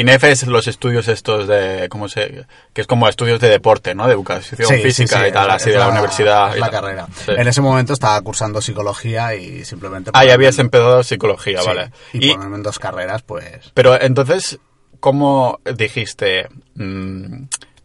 [0.01, 2.47] INEF es los estudios estos de, ¿cómo se?
[2.73, 4.07] Que es como estudios de deporte, ¿no?
[4.07, 6.55] De educación Sí, física sí, y tal, así de la, universidad.
[6.55, 7.07] es la carrera.
[7.29, 10.11] En ese momento estaba cursando psicología y simplemente...
[10.15, 11.91] Ah, ya habías en- empezado psicología, sí, vale.
[12.13, 13.71] Y, Y, ponerme en dos carreras, pues...
[13.75, 14.59] pero entonces,
[15.01, 16.49] ¿cómo dijiste?
[16.75, 17.45] mm,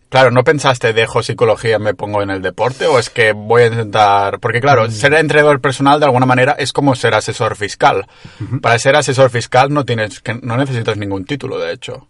[0.09, 2.85] claro, ¿no pensaste dejo psicología y me pongo en el deporte?
[2.87, 4.39] ¿O es que voy a intentar...?
[4.39, 4.61] Porque Mm.
[4.61, 8.07] claro, ser entrenador personal de alguna manera es como ser asesor fiscal.
[8.61, 12.07] Para ser asesor fiscal no tienes que no necesitas ningún título, de hecho.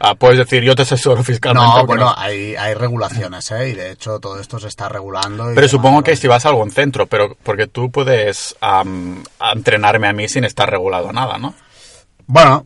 [0.00, 1.78] Ah, puedes decir, yo te asesoro fiscalmente.
[1.78, 3.68] No, bueno, no- hay, hay regulaciones, ¿eh?
[3.70, 5.44] Y de hecho todo esto se está regulando.
[5.44, 8.82] y Pero demás, supongo que si vas a algún centro, pero porque tú puedes a
[9.54, 11.54] entrenarme a mí sin estar regulado nada, ¿no?
[12.26, 12.62] Bueno,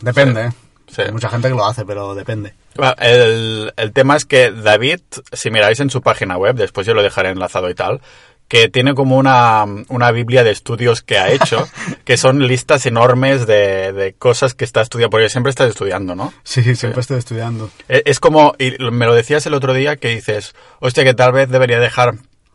[0.00, 0.50] depende.
[0.50, 0.56] Sí.
[0.98, 2.54] Hay mucha gente que lo hace, pero depende.
[2.76, 5.00] Bueno, El, el tema es que David,
[5.32, 8.00] si miráis en su página web, después yo lo dejaré enlazado y tal,
[8.48, 11.68] que tiene como una, una biblia de estudios que ha hecho,
[12.04, 16.32] que son listas enormes de, de cosas que está estudiando, porque siempre estás estudiando, ¿no?
[16.42, 17.70] Sí, siempre estoy estudiando.
[17.88, 21.30] E- Es como, y me lo decías el otro día, que dices, hostia, que tal
[21.32, 22.14] vez debería dejar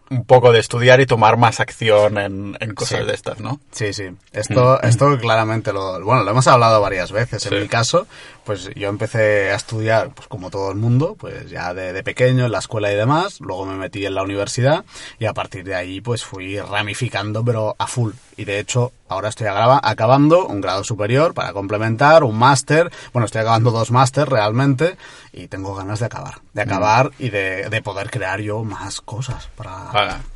[0.10, 3.06] un poco de estudiar y tomar más acción en, en cosas Sí.
[3.06, 3.60] de estas, ¿no?
[3.72, 4.10] Sí, sí.
[4.32, 7.44] Esto, esto claramente lo, bueno, lo hemos hablado varias veces.
[7.44, 7.50] Sí.
[7.52, 8.06] En mi caso,
[8.46, 12.46] pues yo empecé a estudiar, pues como todo el mundo, pues ya de, de pequeño
[12.46, 13.40] en la escuela y demás.
[13.42, 14.86] Luego me metí en la universidad
[15.20, 18.12] y a partir de ahí, pues fui ramificando, pero a full.
[18.38, 22.92] Y de hecho, ahora estoy agrava- acabando un grado superior para complementar, un máster.
[23.14, 24.98] Bueno, estoy acabando dos máster realmente
[25.34, 26.36] y tengo ganas de acabar.
[26.54, 29.92] De acabar y de, de poder crear yo más cosas para,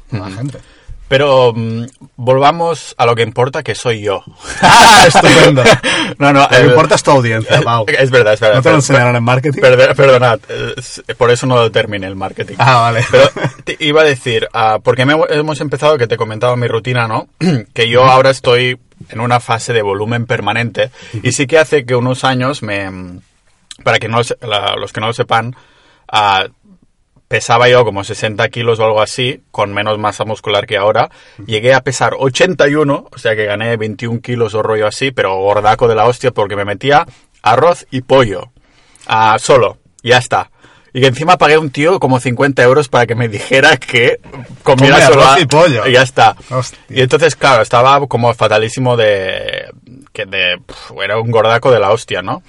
[0.10, 0.60] para la gente.
[1.10, 1.84] Pero mm,
[2.18, 4.24] volvamos a lo que importa, que soy yo.
[4.62, 5.64] ¡Ah, estupendo!
[6.20, 7.86] no, no, Lo que el- importa es tu audiencia, Pau.
[7.88, 8.56] Es verdad, es verdad.
[8.58, 9.60] ¿No te lo enseñaron en marketing?
[9.60, 10.76] Perdonad, eh,
[11.18, 12.56] por eso no terminé el marketing.
[12.60, 13.04] Ah, vale.
[13.10, 13.30] Pero
[13.64, 17.08] te iba a decir, ah, porque me- hemos empezado, que te he comentado mi rutina,
[17.08, 17.28] ¿no?
[17.74, 18.78] que yo ahora estoy
[19.10, 20.92] en una fase de volumen permanente
[21.24, 23.20] y sí que hace que unos años me...
[23.84, 25.56] Para que no lo la- los que no lo sepan,
[26.12, 26.46] ah,
[27.30, 31.10] pesaba yo como 60 kilos o algo así, con menos masa muscular que ahora.
[31.46, 35.88] Llegué a pesar 81, o sea que gané 21 kilos o rollo así, pero gordaco
[35.88, 37.06] de la hostia porque me metía
[37.44, 38.52] arroz y pollo.
[39.06, 40.50] Ah, solo, ya está.
[40.92, 44.20] Y que encima pagué a un tío como 50 euros para que me dijera que
[44.64, 45.86] comiera solo arroz y pollo.
[45.86, 46.36] ya está.
[46.50, 46.80] Hostia.
[46.90, 49.70] Y entonces, claro, estaba como fatalísimo de...
[50.12, 50.60] que de...
[50.66, 52.42] pf, era un gordaco de la hostia, ¿no?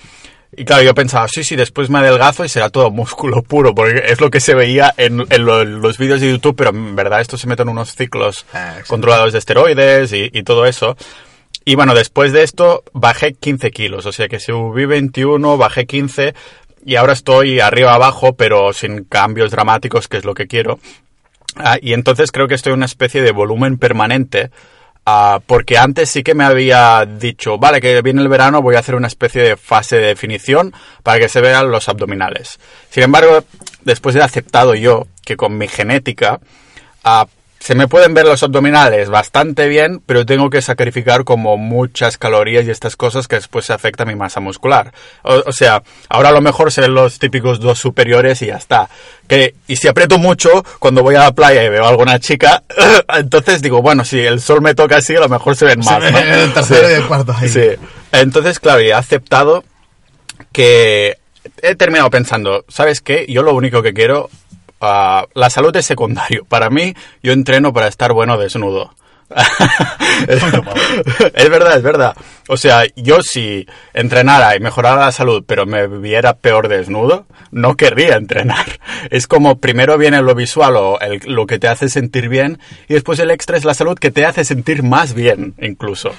[0.61, 4.03] Y claro, yo pensaba, sí, sí, después me adelgazo y será todo músculo puro, porque
[4.09, 6.95] es lo que se veía en, en lo- en los vídeos de YouTube, pero en
[6.95, 10.99] verdad esto se mete en unos ciclos Ah, controlados de esteroides y, y todo eso.
[11.65, 16.35] Y bueno, después de esto bajé 15 kilos, o sea que subí 21, bajé 15
[16.85, 20.79] y ahora estoy arriba abajo, pero sin cambios dramáticos, que es lo que quiero.
[21.57, 24.51] Ah, y entonces creo que estoy en una especie de volumen permanente,
[25.11, 28.81] ah, porque antes sí que me había dicho, vale, que viene el verano, voy a
[28.81, 32.59] hacer una especie de fase de definición para que se vean los abdominales.
[32.91, 33.45] Sin embargo,
[33.83, 36.41] después he aceptado yo que con mi genética,
[37.05, 37.27] ah,
[37.61, 42.65] se me pueden ver los abdominales bastante bien, pero tengo que sacrificar como muchas calorías
[42.65, 44.93] y estas cosas que después se afecta a mi masa muscular.
[45.23, 48.57] O, o sea, ahora a lo mejor se ven los típicos dos superiores y ya
[48.57, 48.89] está.
[49.29, 52.65] Que, y si aprieto mucho, cuando voy a la playa y veo a alguna chica,
[53.15, 55.91] entonces digo, bueno, si el sol me toca así, a lo mejor se ven Se
[55.91, 56.13] más.
[56.13, 56.19] ¿no?
[56.19, 57.49] el tercero y el cuarto ahí.
[57.51, 57.69] Sí.
[58.11, 59.65] Entonces, claro, he aceptado
[60.51, 61.19] que
[61.63, 63.27] he terminado pensando, ¿sabes qué?
[63.29, 64.31] Yo lo único que quiero,
[64.81, 66.45] ah, la salud es secundario.
[66.45, 68.95] Para mí, yo entreno para estar bueno desnudo.
[70.27, 72.17] es verdad, es verdad.
[72.49, 77.77] O sea, yo si entrenara y mejorara la salud, pero me viera peor desnudo, no
[77.77, 78.67] querría entrenar.
[79.11, 83.19] Es como primero viene lo visual o lo que te hace sentir bien y después
[83.21, 86.11] el extra es la salud que te hace sentir más bien incluso.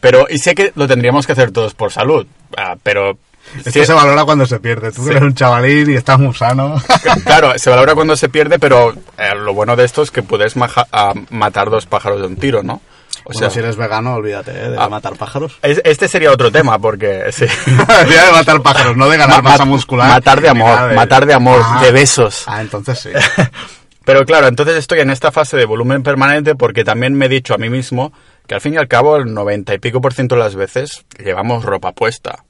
[0.00, 3.18] Pero, y sé que lo tendríamos que hacer todos por salud, ah, pero
[3.64, 4.92] Esto se valora cuando se pierde.
[4.92, 6.80] Tú eres un chavalín y estás muy sano.
[7.24, 10.54] Claro, se valora cuando se pierde, pero eh, lo bueno de esto es que puedes
[10.56, 12.80] matar dos pájaros de un tiro, ¿no?
[13.24, 14.70] O sea, si eres vegano, olvídate ¿eh?
[14.70, 14.88] de ah.
[14.88, 15.58] matar pájaros.
[15.62, 17.26] este sería otro tema, porque...
[17.32, 17.44] Sí.
[17.44, 20.08] de matar pájaros, no de ganar masa muscular.
[20.08, 21.80] Matar de amor, matar de amor, ah.
[21.82, 22.44] de besos.
[22.46, 23.10] Ah, entonces sí.
[24.04, 27.54] Pero claro, entonces estoy en esta fase de volumen permanente porque también me he dicho
[27.54, 28.12] a mí mismo
[28.46, 31.04] que al fin y al cabo el 90 y pico por ciento de las veces
[31.22, 32.46] llevamos ropa puesta.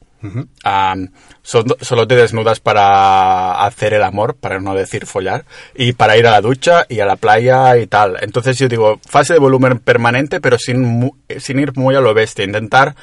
[1.42, 6.30] Solo te desnudas para hacer el amor, para no decir follar, y para ir a
[6.30, 8.16] la ducha y a la playa y tal.
[8.20, 12.44] Entonces yo digo, fase de volumen permanente, pero sin, sin ir muy a lo bestia.
[12.44, 12.94] Intentar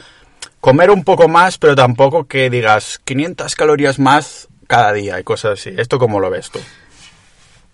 [0.60, 5.60] comer un poco más, pero tampoco que digas 500 calorías más cada día y cosas
[5.60, 5.74] así.
[5.78, 6.60] ¿Esto cómo lo ves tú?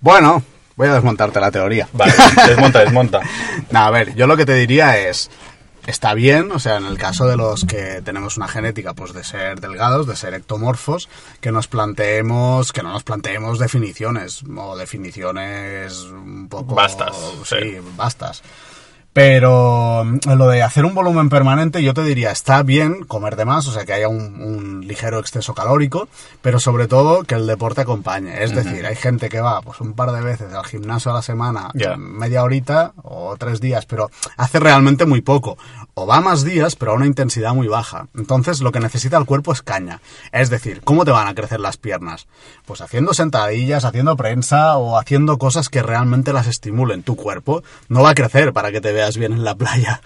[0.02, 0.44] Bueno,
[0.76, 1.88] Voy a desmontarte la teoría.
[1.94, 2.14] Vale,
[2.48, 3.22] desmonta, desmonta.
[3.72, 5.30] no, a ver, yo lo que te diría es,
[5.88, 9.24] está bien, o sea, en el caso de los que tenemos una genética pues de
[9.24, 16.02] ser delgados, de ser ectomorfos, que nos planteemos, que no nos planteemos definiciones o definiciones
[16.04, 17.16] un poco bastas,
[17.46, 18.44] sí, bastas.
[19.14, 23.46] Pero mm, lo de hacer un volumen permanente, yo te diría, está bien comer de
[23.46, 26.08] más, o sea, que haya un, ligero exceso calórico,
[26.42, 28.44] pero sobre todo que el deporte acompañe.
[28.44, 31.22] Es decir, hay gente que va pues un par de veces al gimnasio a la
[31.22, 35.58] semana, media horita o tres días, pero hace realmente muy poco.
[35.94, 38.08] O va más días, pero a una intensidad muy baja.
[38.16, 40.00] Entonces, lo que necesita el cuerpo es caña.
[40.32, 42.28] Es decir, ¿cómo te van a crecer las piernas?
[42.66, 47.04] Pues haciendo sentadillas, haciendo prensa o haciendo cosas que realmente las estimulen.
[47.04, 50.02] Tu cuerpo no va a crecer para que te veas bien en la playa.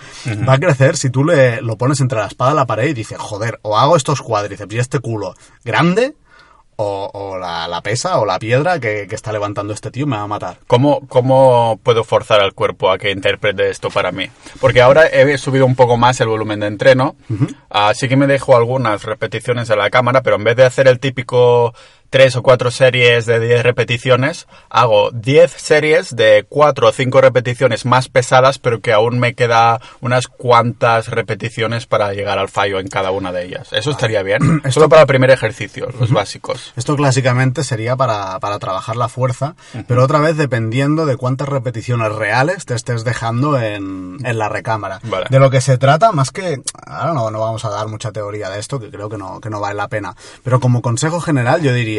[0.47, 2.93] Va a crecer si tú le, lo pones entre la espada y la pared y
[2.93, 6.15] dices, joder, o hago estos cuádriceps y este culo grande,
[6.77, 10.58] o, la, pesa o la piedra que, está levantando este tío me va a matar.
[10.67, 14.29] ¿Cómo, ¿Cómo puedo forzar al cuerpo a que interprete esto para mí?
[14.60, 17.15] Porque ahora he subido un poco más el volumen de entreno,
[17.69, 20.99] así que me dejo algunas repeticiones a la cámara, pero en vez de hacer el
[20.99, 21.73] típico
[22.10, 27.86] tres o cuatro series de 10 repeticiones, hago 10 series de cuatro o cinco repeticiones
[27.86, 32.88] más pesadas, pero que aún me queda unas cuantas repeticiones para llegar al fallo en
[32.88, 33.70] cada una de ellas.
[33.72, 34.62] Eso estaría bien.
[34.70, 36.74] Solo para el primer ejercicio, los básicos.
[36.76, 39.56] Esto clásicamente sería para, trabajar la fuerza,
[39.88, 45.00] pero otra vez dependiendo de cuántas repeticiones reales te estés dejando en, la recámara.
[45.30, 48.50] De lo que se trata, más que, ahora no, no vamos a dar mucha teoría
[48.50, 51.62] de esto, que creo que no, que no vale la pena, pero como consejo general
[51.62, 51.94] yo diría,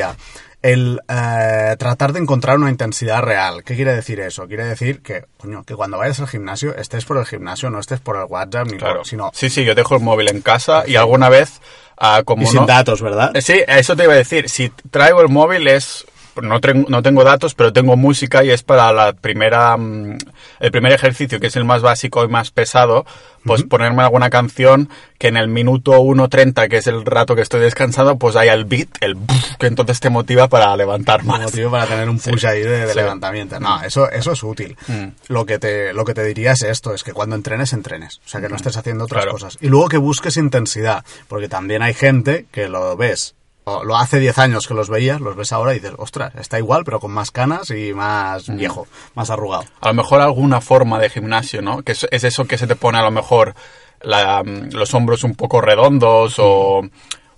[0.63, 3.63] el eh, tratar de encontrar una intensidad real.
[3.63, 4.47] ¿Qué quiere decir eso?
[4.49, 8.01] Quiere decir que, coño, que cuando vayas al gimnasio estés por el gimnasio, no estés
[8.01, 9.31] por el WhatsApp ni por, sino...
[9.33, 11.61] Sí, sí, yo dejo el móvil en casa y alguna vez...
[11.99, 13.35] Uh, como y sin datos, ¿verdad?
[13.35, 14.51] Eh, sí, eso te iba a decir.
[14.51, 16.05] Si traigo el móvil es
[16.43, 20.19] no, no, tengo datos, pero tengo música y es para la primera, mm,
[20.61, 23.07] el primer ejercicio, que es el más básico y más pesado,
[23.47, 27.61] pues ponerme alguna canción que en el minuto 1.30, que es el rato que estoy
[27.61, 29.17] descansado, pues haya el beat, el
[29.59, 31.41] que entonces te motiva para levantar más.
[31.41, 33.59] motiva para tener un push ahí de, levantamiento.
[33.61, 34.77] No, eso, eso es útil.
[34.89, 35.07] Mm.
[35.29, 38.21] Lo, que te, lo que te diría es esto, es que cuando entrenes, entrenes.
[38.27, 38.57] O sea, que no mm.
[38.57, 39.59] estés haciendo otras cosas.
[39.61, 43.36] Y luego que busques intensidad, porque también hay gente que lo ves
[43.67, 46.85] lo hace 10 años que los veías, los ves ahora y dices, ostras, está igual,
[46.85, 49.65] pero con más canas y más viejo, más arrugado.
[49.81, 51.83] A lo mejor alguna forma de gimnasio, ¿no?
[51.83, 53.55] Que es, eso que se te pone a lo mejor
[54.03, 56.83] los hombros un poco redondos o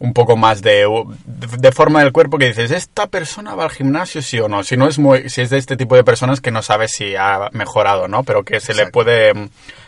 [0.01, 0.87] un poco más de,
[1.25, 4.63] de, forma del cuerpo que dices, ¿esta persona va al gimnasio sí o no?
[4.63, 7.17] Si no es muy, si es de este tipo de personas que no sabes si
[7.17, 8.23] ha mejorado, ¿no?
[8.23, 9.33] Pero que se le puede,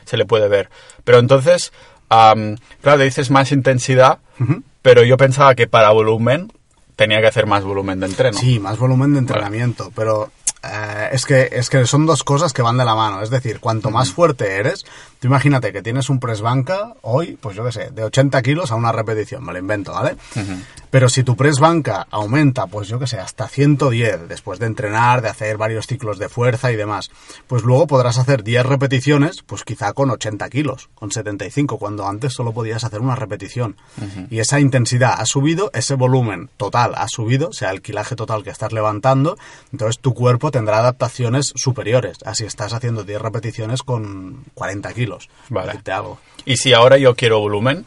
[0.06, 0.70] se le puede ver.
[1.04, 1.72] Pero entonces,
[2.08, 4.18] claro, le dices más intensidad,
[4.82, 6.52] pero yo pensaba que para volumen
[6.96, 8.38] tenía que hacer más volumen de entreno.
[8.38, 10.30] Sí, más volumen de entrenamiento, pero
[10.62, 13.22] eh, es, que, es que son dos cosas que van de la mano.
[13.22, 14.84] Es decir, cuanto más fuerte eres,
[15.20, 18.72] tú imagínate que tienes un press banca hoy, pues yo qué sé, de 80 kilos
[18.72, 20.16] a una repetición, me lo invento, ¿vale?
[20.90, 25.22] Pero si tu press banca aumenta, pues yo qué sé, hasta 110 después de entrenar,
[25.22, 27.10] de hacer varios ciclos de fuerza y demás,
[27.46, 32.32] pues luego podrás hacer 10 repeticiones, pues quizá con 80 kilos, con 75, cuando antes
[32.32, 33.76] solo podías hacer una repetición.
[34.30, 38.50] Y esa intensidad ha subido, ese volumen total ha subido, sea el kilaje total que
[38.50, 39.36] estás levantando,
[39.72, 42.18] entonces tu cuerpo tendrá adaptaciones superiores.
[42.24, 45.09] Así estás haciendo 10 repeticiones con 40 kilos.
[45.48, 45.80] Vale.
[45.82, 46.18] Te hago.
[46.44, 47.86] Y si ahora yo quiero volumen,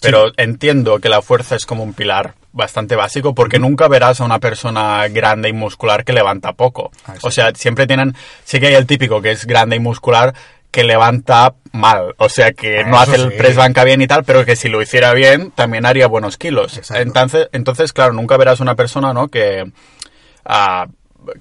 [0.00, 4.24] pero entiendo que la fuerza es como un pilar bastante básico porque nunca verás a
[4.24, 6.90] una persona grande y muscular que levanta poco.
[7.06, 10.34] Ah, o sea, siempre tienen, sí que hay el típico que es grande y muscular
[10.70, 14.44] que levanta mal, o sea que no hace el press banca bien y tal, pero
[14.44, 16.80] que si lo hiciera bien también haría buenos kilos.
[16.90, 19.28] Entonces, entonces, claro, nunca verás una persona, ¿no?
[19.28, 20.92] Que uh,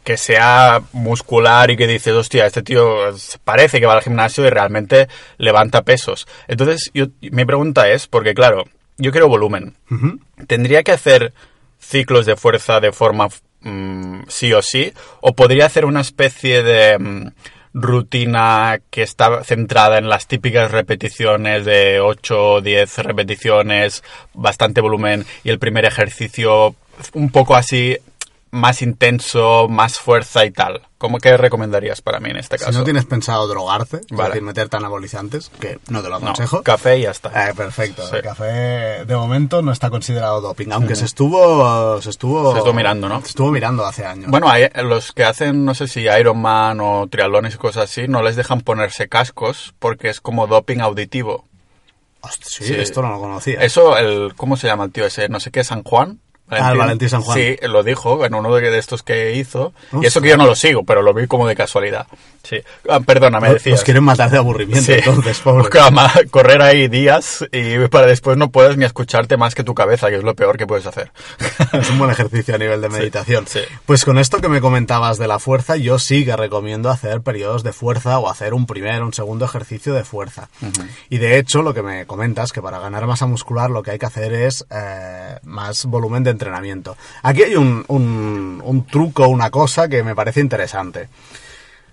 [0.04, 4.50] que sea muscular y que dices, hostia, este tío parece que va al gimnasio y
[4.50, 6.28] realmente levanta pesos.
[6.48, 8.66] Entonces, yo, mi pregunta es, porque claro,
[8.98, 9.76] yo quiero volumen.
[10.48, 11.34] ¿Tendría que hacer
[11.80, 13.30] ciclos de fuerza de forma
[13.62, 14.94] mm, sí o sí?
[15.22, 17.28] ¿O podría hacer una especie de mm,
[17.74, 25.26] rutina que está centrada en las típicas repeticiones de 8 o 10 repeticiones, bastante volumen
[25.44, 26.76] y el primer ejercicio
[27.14, 27.98] un poco así
[28.52, 30.82] más intenso, más fuerza y tal.
[30.98, 32.72] ¿Cómo que recomendarías para mí en este caso?
[32.72, 34.30] Si no tienes pensado drogarte, es Vale.
[34.32, 36.62] decir, meterte anabolizantes, que no te lo No, aconsejo.
[36.64, 37.50] café y ya está.
[37.50, 38.06] Eh, perfecto.
[38.08, 38.18] Sí.
[38.18, 42.74] El café de momento no está considerado doping, aunque se estuvo se estuvo Se estuvo
[42.74, 43.22] mirando, ¿no?
[43.22, 44.30] Se estuvo mirando hace años.
[44.30, 48.22] Bueno, hay, los que hacen, no sé si Ironman o triatlones y cosas así, no
[48.22, 51.46] les dejan ponerse cascos porque es como doping auditivo.
[52.22, 52.74] Hostia, sí, sí.
[52.76, 53.62] esto no lo conocía.
[53.62, 55.30] Eso, el, ¿cómo se llama el tío ese?
[55.30, 56.20] No sé qué, San Juan.
[56.50, 57.38] Ah, el Valentín San Juan.
[57.38, 59.74] Sí, lo dijo en uno de estos que hizo.
[59.92, 60.04] Uf.
[60.04, 62.08] Y eso que yo no lo sigo, pero lo vi como de casualidad.
[62.44, 62.58] Sí.
[62.90, 63.74] Ah, perdona, me Los- decías.
[63.80, 64.94] Los quieren matar de aburrimiento, Sí.
[64.94, 65.70] entonces, pobre.
[66.32, 70.16] Correr ahí días y para después no puedes ni escucharte más que tu cabeza, que
[70.16, 71.12] es lo peor que puedes hacer.
[71.74, 73.46] es un buen ejercicio a nivel de meditación.
[73.48, 73.60] sí.
[73.86, 77.64] Pues con esto que me comentabas de la fuerza, yo sí que recomiendo hacer periodos
[77.64, 80.50] de fuerza o hacer un primer, un segundo ejercicio de fuerza.
[81.10, 84.00] Y de hecho, lo que me comentas, que para ganar masa muscular lo que hay
[84.00, 86.96] que hacer es eh, más volumen de entrenamiento.
[87.22, 91.10] Aquí hay un, un, un truco, una cosa que me parece interesante.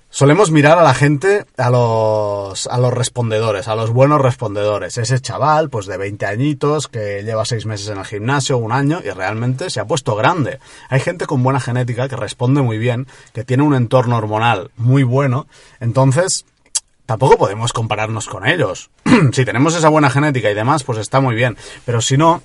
[0.08, 4.96] Solemos mirar a la gente, a los, a los respondedores, a los buenos respondedores.
[4.96, 9.02] Ese chaval, pues de 20 añitos, que lleva 6 meses en el gimnasio, un año,
[9.04, 10.58] y realmente se ha puesto grande.
[10.88, 15.02] Hay gente con buena genética que responde muy bien, que tiene un entorno hormonal muy
[15.02, 15.48] bueno,
[15.80, 16.46] entonces
[17.04, 18.88] tampoco podemos compararnos con ellos.
[19.32, 21.58] si tenemos esa buena genética y demás, pues está muy bien.
[21.84, 22.42] Pero si no,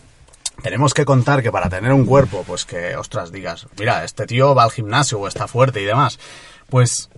[0.62, 4.54] tenemos que contar que para tener un cuerpo, pues que, ostras, digas, mira, este tío
[4.56, 6.20] va al gimnasio o está fuerte y demás,
[6.70, 7.10] pues,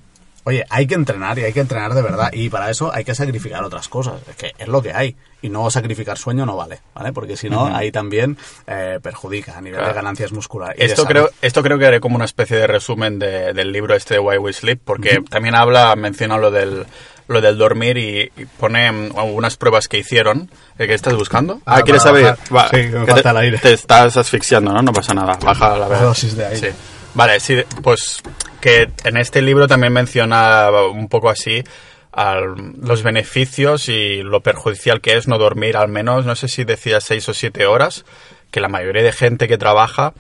[0.46, 2.30] oye, hay que entrenar y hay que entrenar de verdad.
[2.34, 5.16] Y para eso hay que sacrificar otras cosas, es que es lo que hay.
[5.42, 7.12] Y no sacrificar sueño no vale, ¿vale?
[7.12, 9.90] Porque si no, ahí también eh, perjudica a nivel Claro.
[9.94, 10.78] de ganancias musculares.
[10.80, 14.14] Esto creo, esto creo que haré como una especie de resumen de- del libro este
[14.14, 16.86] de Why We Sleep, porque también habla, menciona lo del,
[17.28, 20.50] lo del dormir y, y pone mm, algunas pruebas que hicieron.
[20.78, 21.62] ¿Eh, ¿Qué estás buscando?
[21.66, 22.36] Ah, ¿quieres saber?
[22.50, 22.70] bajar.
[22.72, 23.58] Sí, me falta te, el aire.
[23.60, 24.82] Te estás asfixiando, ¿no?
[24.82, 25.38] No pasa nada.
[25.44, 26.72] Baja la Baja dosis de aire.
[26.72, 26.78] Sí.
[27.16, 28.22] Vale, sí, pues
[28.60, 31.64] que en este libro también menciona un poco así
[32.12, 36.64] al- los beneficios y lo perjudicial que es no dormir al menos, no sé si
[36.64, 38.04] decía seis o siete horas,
[38.52, 40.14] que la mayoría de gente que trabaja,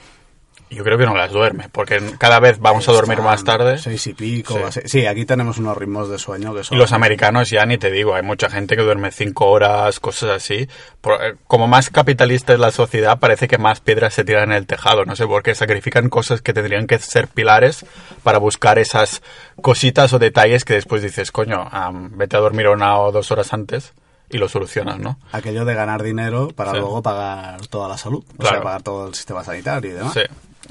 [0.70, 3.78] yo creo que no las duerme, porque cada vez vamos a dormir Están más tarde.
[3.78, 4.60] Seis y pico.
[4.72, 4.82] Sí.
[4.86, 6.76] Sí, aquí tenemos unos ritmos de sueño que son...
[6.76, 10.32] Y los americanos ya ni te digo, hay mucha gente que duerme cinco horas, cosas
[10.32, 10.56] así.
[11.04, 14.66] Eh, como más capitalista es la sociedad, parece que más piedras se tiran en el
[14.68, 15.06] tejado.
[15.06, 17.86] No sé por qué sacrifican cosas que tendrían que ser pilares
[18.24, 19.22] para buscar esas
[19.62, 23.54] cositas o detalles que después dices, coño, am, vete a dormir una o dos horas
[23.54, 23.94] antes
[24.30, 25.20] y lo solucionas, ¿no?
[25.32, 26.78] aquello de ganar dinero para Sí.
[26.78, 28.56] luego pagar toda la salud, o Claro.
[28.56, 30.14] sea, pagar todo el sistema sanitario y demás.
[30.14, 30.22] Sí.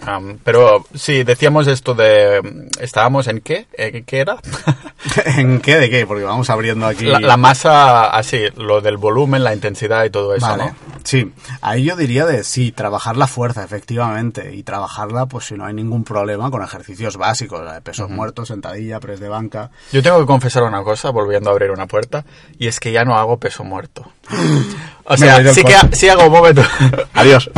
[0.04, 2.68] Am, pero sí, decíamos esto de...
[2.80, 3.66] ¿Estábamos en qué?
[3.74, 4.38] ¿Eh, ¿Qué era?
[5.36, 6.06] ¿En qué de qué?
[6.06, 7.04] Porque vamos abriendo aquí.
[7.04, 10.64] la, la masa, así, lo del volumen, la intensidad y todo eso, Vale.
[10.66, 10.76] ¿no?
[11.04, 15.66] Sí, ahí yo diría de sí, trabajar la fuerza, efectivamente, y trabajarla, pues si no
[15.66, 19.70] hay ningún problema, con ejercicios básicos, de pesos muertos, sentadilla, press de banca.
[19.92, 22.24] Yo tengo que confesar una cosa, volviendo a abrir una puerta,
[22.58, 24.10] y es que ya no hago peso muerto.
[25.04, 26.62] O sea, sí que sí hago un momento.
[27.14, 27.50] Adiós.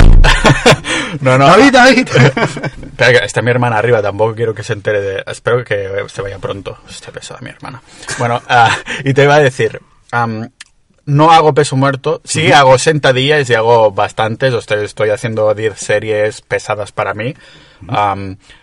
[1.20, 1.46] no, no.
[1.46, 2.08] David, David.
[2.94, 5.24] Espera, que está mi hermana arriba, tampoco quiero que se entere de...
[5.26, 6.78] Espero que se vaya pronto.
[6.88, 7.82] Hostia, pesada mi hermana.
[8.18, 9.80] Bueno, ah, y te iba a decir,
[10.12, 10.48] am,
[11.06, 15.78] no hago peso muerto, sí hago sentadillas y hago bastantes, o sea, estoy haciendo 10
[15.78, 17.34] series pesadas para mí.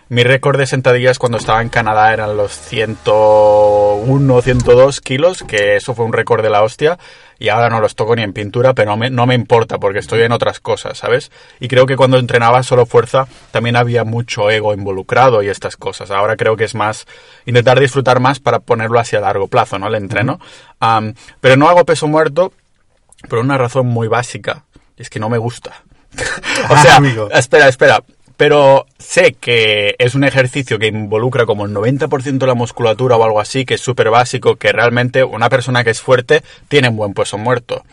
[0.09, 5.93] Mi récord de sentadillas cuando estaba en Canadá eran los 101, 102 kilos, que eso
[5.95, 6.97] fue un récord de la hostia,
[7.39, 9.99] y ahora no los toco ni en pintura, pero no me, no me importa porque
[9.99, 11.31] estoy en otras cosas, ¿sabes?
[11.59, 16.11] Y creo que cuando entrenaba solo fuerza también había mucho ego involucrado y estas cosas.
[16.11, 17.07] Ahora creo que es más
[17.45, 19.87] intentar disfrutar más para ponerlo hacia largo plazo, ¿no?
[19.87, 20.39] El entreno.
[21.39, 22.51] Pero no hago peso muerto
[23.29, 24.65] por una razón muy básica,
[24.97, 25.83] es que no me gusta.
[26.69, 27.29] o sea, Ah, amigo.
[27.31, 28.03] espera, espera.
[28.41, 33.23] Pero sé que es un ejercicio que involucra como el 90% de la musculatura o
[33.23, 36.97] algo así, que es súper básico, que realmente una persona que es fuerte tiene un
[36.97, 37.83] buen peso muerto.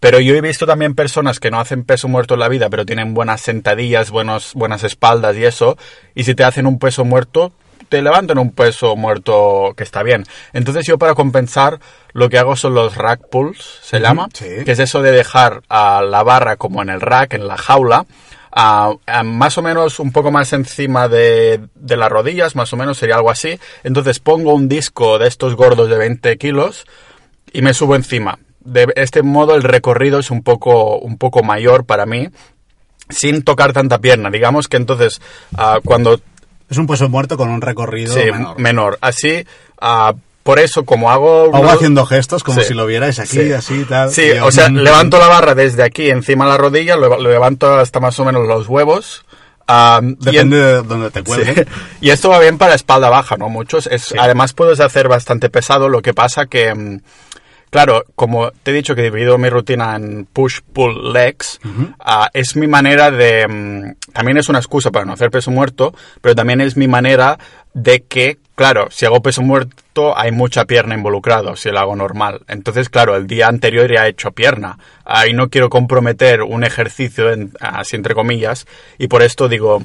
[0.00, 2.86] Pero yo he visto también personas que no hacen peso muerto en la vida, pero
[2.86, 5.76] tienen buenas sentadillas, buenos, buenas espaldas y eso,
[6.14, 7.52] y si te hacen un peso muerto,
[7.90, 10.24] te levantan un peso muerto que está bien.
[10.54, 11.80] Entonces yo para compensar
[12.14, 14.64] lo que hago son los rack pulls, se llama, sí.
[14.64, 18.06] que es eso de dejar a la barra como en el rack, en la jaula,
[18.52, 22.76] a- a más o menos un poco más encima de, de las rodillas, más o
[22.76, 23.58] menos sería algo así.
[23.82, 26.84] Entonces pongo un disco de estos gordos de 20 kilos
[27.52, 28.38] y me subo encima.
[28.64, 32.28] de este modo el recorrido es un poco, un poco mayor para mí,
[33.08, 34.30] sin tocar tanta pierna.
[34.30, 35.20] Digamos que entonces,
[35.56, 36.20] ah, cuando
[36.70, 38.58] Es un peso muerto con un recorrido Sí, menor.
[38.58, 38.98] menor.
[39.02, 39.44] Así,
[39.80, 41.44] ah, por eso, como hago...
[41.44, 42.68] O unos- haciendo gestos como Sí.
[42.68, 43.52] si lo vierais aquí, Sí.
[43.52, 44.10] así, tal.
[44.10, 48.00] Sí, o sea, levanto la barra desde aquí, encima de la rodilla, lo, levanto hasta
[48.00, 49.24] más o menos los huevos.
[49.68, 51.54] en- Depende de dónde te cuelgue.
[51.54, 51.62] Sí.
[52.02, 53.48] Y esto va bien para espalda baja, ¿no?
[53.48, 53.86] Muchos.
[53.86, 57.00] Es, Además puedes hacer bastante pesado, lo que pasa que, mm,
[57.70, 61.60] claro, como te he dicho que he dividido mi rutina en push-pull legs,
[62.00, 63.46] ah, es mi manera de...
[63.48, 67.38] mm, también es una excusa para no hacer peso muerto, pero también es mi manera
[67.74, 72.42] de que, claro, si hago peso muerto hay mucha pierna involucrado, si lo hago normal.
[72.48, 74.78] Entonces, claro, el día anterior ya he hecho pierna.
[75.04, 78.66] Ahí no quiero comprometer un ejercicio, en- así entre comillas,
[78.98, 79.82] y por esto digo,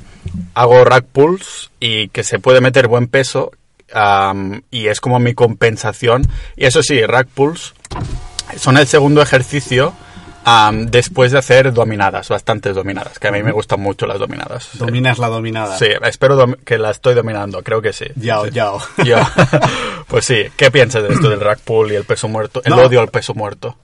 [0.53, 3.51] hago rack pulls y que se puede meter buen peso
[4.71, 6.23] y es como mi compensación.
[6.55, 7.73] Y eso sí, rack pulls
[8.57, 9.93] son el segundo ejercicio
[10.85, 14.63] después de hacer dominadas, bastantes dominadas, que a mí me gustan mucho las dominadas.
[14.71, 14.77] Sí.
[14.77, 15.77] Dominas la dominada.
[15.77, 18.05] Sí, espero dom- que la estoy dominando, creo que sí.
[18.15, 18.51] Yao, Sí.
[18.51, 18.79] yao.
[19.03, 19.17] Yo.
[20.07, 22.61] Pues sí, ¿qué piensas de esto del rack pull y el peso muerto?
[22.63, 22.81] El No.
[22.83, 23.75] odio al peso muerto.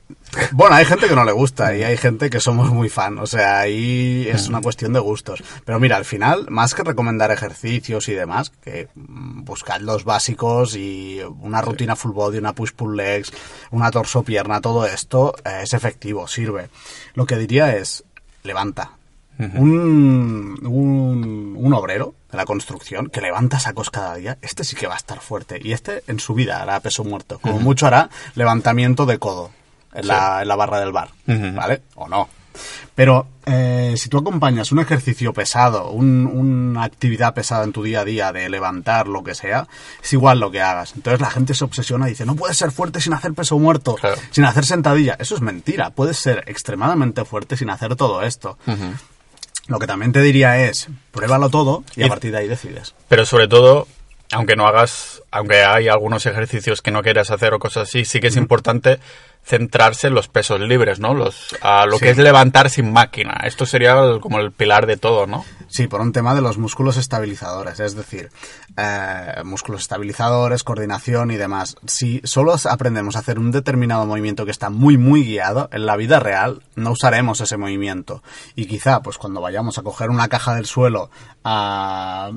[0.52, 3.18] Bueno, hay gente que no le gusta y hay gente que somos muy fan.
[3.20, 5.44] O sea, ahí es una cuestión de gustos.
[5.66, 10.76] Pero mira, al final, más que recomendar ejercicios y demás, que mm, buscad los básicos
[10.76, 13.32] y una rutina full body, una push-pull legs,
[13.72, 16.70] una torso-pierna, todo esto eh, es efectivo, sirve.
[17.14, 18.04] Lo que diría es,
[18.44, 18.92] levanta.
[19.40, 24.88] un, un, un obrero de la construcción que levanta sacos cada día, este sí que
[24.88, 25.60] va a estar fuerte.
[25.62, 27.40] Y este en su vida hará peso muerto.
[27.40, 29.52] Como mucho hará levantamiento de codo
[29.96, 31.10] en, la, en la barra del bar.
[31.28, 31.54] Ujú.
[31.56, 31.82] ¿Vale?
[31.96, 32.30] O no.
[32.96, 38.02] Pero eh, si tú acompañas un ejercicio pesado, un- una actividad pesada en tu día
[38.02, 39.68] a día de levantar lo que sea,
[40.04, 40.94] es igual lo que hagas.
[40.96, 43.96] Entonces la gente se obsesiona y dice, no puedes ser fuerte sin hacer peso muerto,
[43.96, 44.18] Claro.
[44.30, 45.16] sin hacer sentadilla.
[45.20, 45.90] Eso es mentira.
[45.90, 48.58] Puedes ser extremadamente fuerte sin hacer todo esto.
[49.68, 52.94] Lo que también te diría es, pruébalo todo y a partir de ahí decides.
[53.08, 53.88] Pero sobre todo,
[54.32, 58.20] aunque no hagas, aunque hay algunos ejercicios que no quieras hacer o cosas así, sí
[58.20, 59.00] que es importante
[59.46, 61.14] centrarse en los pesos libres, ¿no?
[61.14, 62.06] Los, a lo Sí.
[62.06, 63.42] que es levantar sin máquina.
[63.44, 65.44] Esto sería el- como el pilar de todo, ¿no?
[65.74, 68.30] Sí, por un tema de los músculos estabilizadores, es decir,
[68.78, 71.78] eh, músculos estabilizadores, coordinación y demás.
[71.88, 75.96] Si solo aprendemos a hacer un determinado movimiento que está muy, muy guiado, en la
[75.96, 78.22] vida real no usaremos ese movimiento.
[78.56, 81.10] Y quizá, pues cuando vayamos a coger una caja del suelo,
[81.44, 82.30] a,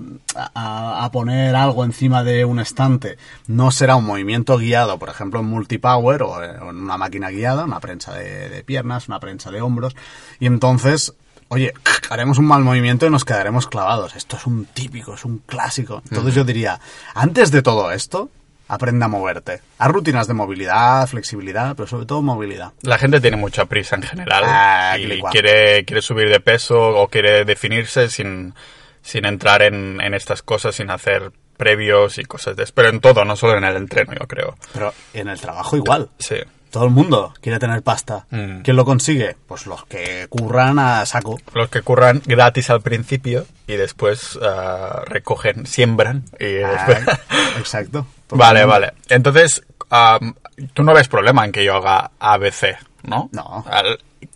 [0.55, 3.19] a- poner algo encima de un estante,
[3.49, 7.81] no será un movimiento guiado, por ejemplo, en multipower o en una máquina guiada, una
[7.81, 9.95] prensa de piernas, una prensa de hombros,
[10.41, 11.13] y entonces
[11.49, 11.73] oye,
[12.11, 14.17] haremos un mal movimiento y nos quedaremos clavados.
[14.17, 16.03] Esto es un típico, es un clásico.
[16.11, 16.81] Entonces yo diría,
[17.15, 18.31] antes de todo esto,
[18.69, 19.61] aprende a moverte.
[19.79, 22.73] Haz rutinas de movilidad, flexibilidad, pero sobre todo movilidad.
[22.83, 27.09] La gente tiene mucha prisa en general Ah, y quiere, quiere subir de peso o
[27.09, 28.55] quiere definirse sin,
[29.03, 32.73] sin entrar en, en estas cosas, sin hacer previos y cosas de eso.
[32.75, 34.57] Pero en todo, no solo en el entreno, yo creo.
[34.73, 36.11] Pero en el trabajo igual.
[36.19, 36.37] Sí.
[36.77, 38.27] Todo el mundo quiere tener pasta.
[38.29, 38.61] Mm.
[38.61, 39.35] ¿Quién lo consigue?
[39.49, 41.39] Pues los que curran a saco.
[41.55, 47.19] Los que curran gratis al principio y después ah, recogen, siembran y Ah, después...
[47.59, 48.07] exacto.
[48.29, 48.93] Vale, vale.
[49.09, 50.35] Entonces, am,
[50.75, 53.31] tú no ves problema en que yo haga ABC, ¿no?
[53.33, 53.65] No.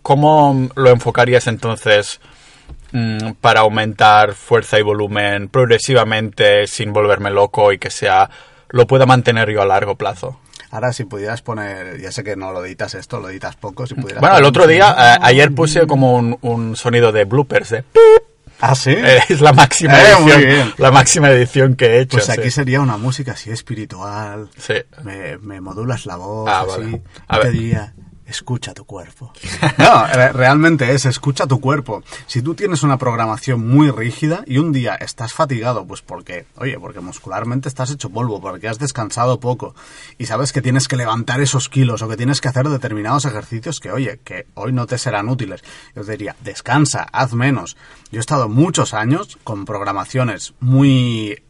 [0.01, 2.23] ¿Cómo lo enfocarías entonces
[2.93, 8.31] mm, para aumentar fuerza y volumen progresivamente sin volverme loco y que sea
[8.71, 10.41] lo pueda mantener yo a largo plazo?
[10.73, 13.95] Ahora, si pudieras poner, ya sé que no lo editas esto, lo editas poco, si
[13.95, 17.85] pudieras Bueno, el otro día, eh, ayer puse como un, un sonido de bloopers, de
[18.63, 18.91] Ah, sí.
[18.91, 22.19] Eh, es la máxima Eh, edición, la máxima edición que he hecho.
[22.19, 22.51] Pues aquí sí.
[22.51, 24.51] sería una música así espiritual.
[24.59, 24.75] Sí.
[25.03, 26.83] Me, me modulas la voz, Ah, así.
[26.83, 27.03] vale.
[27.27, 27.53] A ver.
[27.53, 27.95] diría,
[28.31, 29.33] escucha tu cuerpo.
[29.79, 32.03] No, re- realmente es, escucha tu cuerpo.
[32.27, 36.79] Si tú tienes una programación muy rígida y un día estás fatigado, pues porque, oye,
[36.79, 39.75] porque muscularmente estás hecho polvo, porque has descansado poco
[40.19, 43.81] y sabes que tienes que levantar esos kilos o que tienes que hacer determinados ejercicios
[43.81, 45.63] que, oye, que hoy no te serán útiles.
[45.95, 47.77] Yo diría, descansa, haz menos.
[48.11, 51.43] Yo he estado muchos años con programaciones muy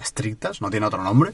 [0.00, 1.32] estrictas, no tiene otro nombre.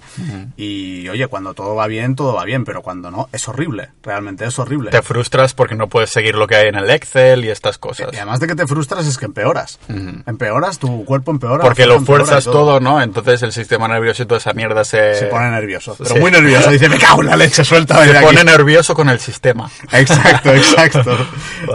[0.56, 3.90] Y oye, cuando todo va bien, todo va bien, pero cuando no, es horrible.
[4.02, 4.90] Realmente es horrible.
[4.90, 8.08] Te frustras porque no puedes seguir lo que hay en el Excel y estas cosas.
[8.12, 9.78] Y además de que te frustras es que empeoras.
[10.26, 11.62] Empeoras, tu cuerpo empeora.
[11.62, 13.00] Porque lo fuerzas todo, ¿no?
[13.02, 15.14] Entonces el sistema nervioso y toda esa mierda se...
[15.14, 15.94] Se pone nervioso.
[15.98, 16.20] Pero Sí.
[16.20, 16.70] muy nervioso.
[16.72, 19.70] Dice, me cago en la leche, suelta se pone nervioso con el sistema.
[19.92, 21.16] Exacto, exacto.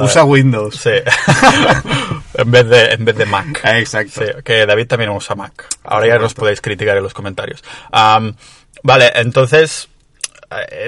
[0.01, 0.75] Usa Windows.
[0.75, 0.91] Sí.
[2.37, 3.61] en, vez de, en vez de Mac.
[3.63, 4.21] Exacto.
[4.23, 5.67] Sí, que David también usa Mac.
[5.83, 7.63] Ahora ya nos podéis criticar en los comentarios.
[8.83, 9.89] Vale, entonces,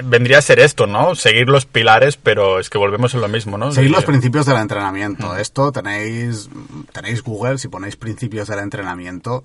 [0.04, 1.14] vendría a ser esto, ¿no?
[1.14, 3.72] Seguir los pilares, pero es que volvemos en lo mismo, ¿no?
[3.72, 5.36] Seguir los principios del entrenamiento.
[5.36, 6.48] Esto tenéis,
[6.92, 9.44] tenéis Google, si ponéis principios del entrenamiento,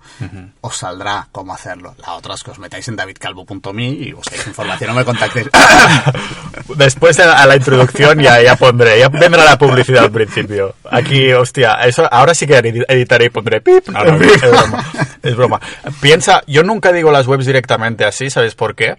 [0.61, 1.95] os saldrá cómo hacerlo.
[2.05, 5.47] La otra es que os metáis en davidcalvo.me y busquéis información, no me contactéis.
[6.77, 10.75] Después de la, a la introducción ya, ya pondré, ya vendrá la publicidad al principio.
[10.89, 13.87] Aquí, hostia, eso ahora sí que edi- editaré y pondré pip.
[13.95, 14.85] No, no, es broma.
[15.23, 15.59] Es broma.
[16.01, 18.97] Piensa, yo nunca digo las webs directamente así, ¿sabes por qué?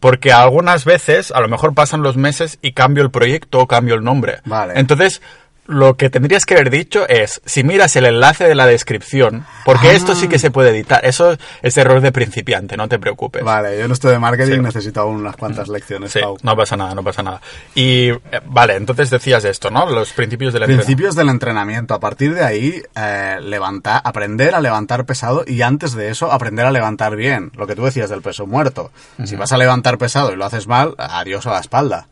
[0.00, 3.96] Porque algunas veces, a lo mejor pasan los meses y cambio el proyecto o cambio
[3.96, 4.38] el nombre.
[4.44, 4.74] Vale.
[4.76, 5.20] Entonces,
[5.66, 9.88] lo que tendrías que haber dicho es, si miras el enlace de la descripción, porque
[9.88, 9.92] Ah.
[9.92, 13.42] esto sí que se puede editar, eso es error de principiante, no te preocupes.
[13.42, 14.60] Vale, yo no estoy de marketing, Sí.
[14.60, 16.12] necesito aún unas cuantas lecciones.
[16.12, 16.36] Sí, Pau.
[16.42, 17.40] no pasa nada, no pasa nada.
[17.74, 19.88] Y, eh, vale, entonces decías esto, ¿no?
[19.88, 20.86] Los principios del entrenamiento.
[20.86, 21.94] Principios del entrenamiento.
[21.94, 26.66] A partir de ahí, eh, levantar, aprender a levantar pesado y antes de eso, aprender
[26.66, 27.50] a levantar bien.
[27.56, 28.90] Lo que tú decías del peso muerto.
[29.24, 32.08] Si vas a levantar pesado y lo haces mal, adiós a la espalda.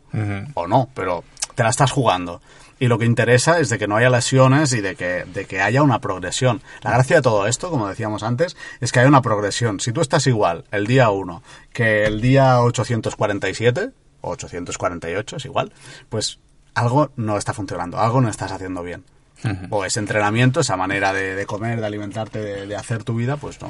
[0.55, 1.23] O no, pero
[1.55, 2.41] te la estás jugando.
[2.79, 5.61] Y lo que interesa es de que no haya lesiones y de que, de que
[5.61, 6.61] haya una progresión.
[6.81, 9.79] La gracia de todo esto, como decíamos antes, es que haya una progresión.
[9.79, 15.71] Si tú estás igual el día 1 que el día 847, o 848, es igual,
[16.09, 16.39] pues
[16.75, 19.03] algo no está funcionando, algo no estás haciendo bien.
[19.71, 23.35] O ese entrenamiento, esa manera de, de comer, de alimentarte, de, de hacer tu vida,
[23.35, 23.69] pues no.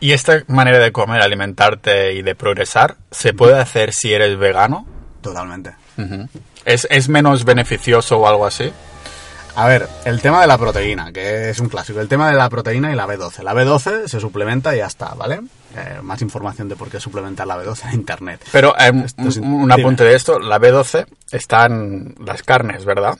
[0.00, 4.86] Y esta manera de comer, alimentarte y de progresar, ¿se puede hacer si eres vegano?
[5.20, 5.74] Totalmente.
[6.64, 8.72] ¿Es, es menos beneficioso o algo así?
[9.56, 12.00] A ver, el tema de la proteína, que es un clásico.
[12.00, 13.42] El tema de la proteína y la B12.
[13.42, 15.40] La B12 se suplementa y ya está, ¿vale?
[15.76, 18.40] Eh, más información de por qué suplementar la B12 en internet.
[18.52, 23.18] Pero es- un apunte de esto, la B12 está en las carnes, ¿verdad?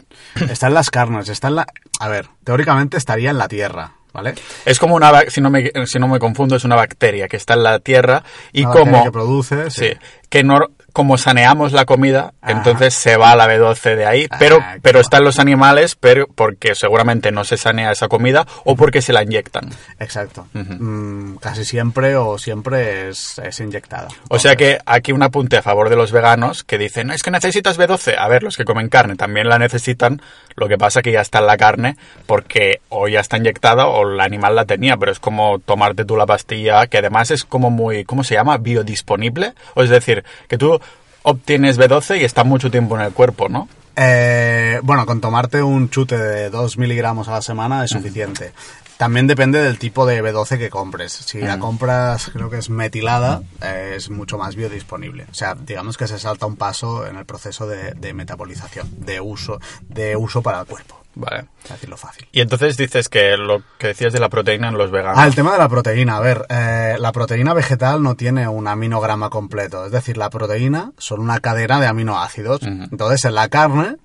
[0.48, 1.66] Está en las carnes, está en la...
[1.98, 4.34] A ver, teóricamente estaría en la tierra, ¿vale?
[4.64, 7.55] Es como una, si no me, si no me confundo, es una bacteria que está
[7.55, 8.22] en la tierra
[8.53, 9.05] y Una como...
[9.05, 9.88] que produce, sí.
[9.88, 9.92] Sí,
[10.28, 10.59] que no,
[10.93, 12.53] como saneamos la comida, Ajá.
[12.53, 15.03] entonces se va la B12 de ahí, pero, Ah, pero guay.
[15.03, 19.12] está en los animales, pero porque seguramente no se sanea esa comida o porque se
[19.12, 19.70] la inyectan.
[19.99, 20.47] Exacto.
[20.53, 24.09] Mm, casi siempre o siempre es, es inyectada.
[24.28, 27.22] O sea que aquí un apunte a favor de los veganos que dicen, "No, es
[27.22, 28.16] que necesitas B12.
[28.18, 30.20] A ver, los que comen carne también la necesitan,
[30.57, 34.09] lo que pasa que ya está en la carne porque o ya está inyectada o
[34.09, 37.70] el animal la tenía, pero es como tomarte tú la pastilla, que además es como
[37.70, 38.57] muy, ¿cómo se llama?
[38.59, 39.55] Biodisponible.
[39.74, 40.80] O es decir, que tú
[41.23, 43.68] obtienes B12 y está mucho tiempo en el cuerpo, ¿no?
[43.97, 48.53] Eh, bueno, con tomarte un chute de 2 miligramos a la semana es suficiente.
[48.97, 51.12] También depende del tipo de B12 que compres.
[51.12, 55.27] Si la compras, creo que es metilada, eh, es mucho más biodisponible.
[55.31, 59.21] O sea, digamos que se salta un paso en el proceso de, de metabolización, de
[59.23, 59.59] uso,
[59.89, 60.99] de uso para el cuerpo.
[61.15, 61.47] Vale.
[61.63, 62.29] Para decirlo fácil.
[62.33, 65.19] Y entonces dices que lo que decías de la proteína en los veganos.
[65.19, 66.17] Ah, el tema de la proteína.
[66.17, 69.87] A ver, eh, la proteína vegetal no tiene un aminograma completo.
[69.87, 72.63] Es decir, la proteína son una cadena de aminoácidos.
[72.63, 73.97] Entonces, en la carne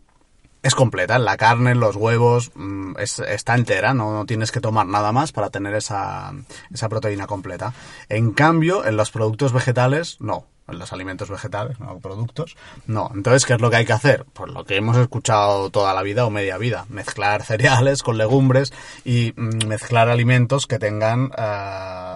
[0.63, 1.15] es completa.
[1.15, 3.93] En la carne, en los huevos, mm, es- está entera.
[3.93, 6.33] No, no tienes que tomar nada más para tener esa,
[6.73, 7.71] esa proteína completa.
[8.09, 10.47] En cambio, en los productos vegetales, no.
[10.67, 12.57] Los alimentos vegetales, no productos,
[12.87, 13.11] no.
[13.13, 14.25] Entonces, ¿qué es lo que hay que hacer?
[14.33, 16.85] Pues lo que hemos escuchado toda la vida o media vida.
[16.89, 21.29] Mezclar cereales con legumbres y mm, mezclar alimentos que tengan,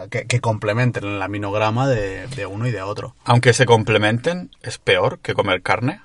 [0.09, 3.15] que, que complementen el aminograma de, de uno y de otro.
[3.25, 6.01] Aunque se complementen, es peor que comer carne.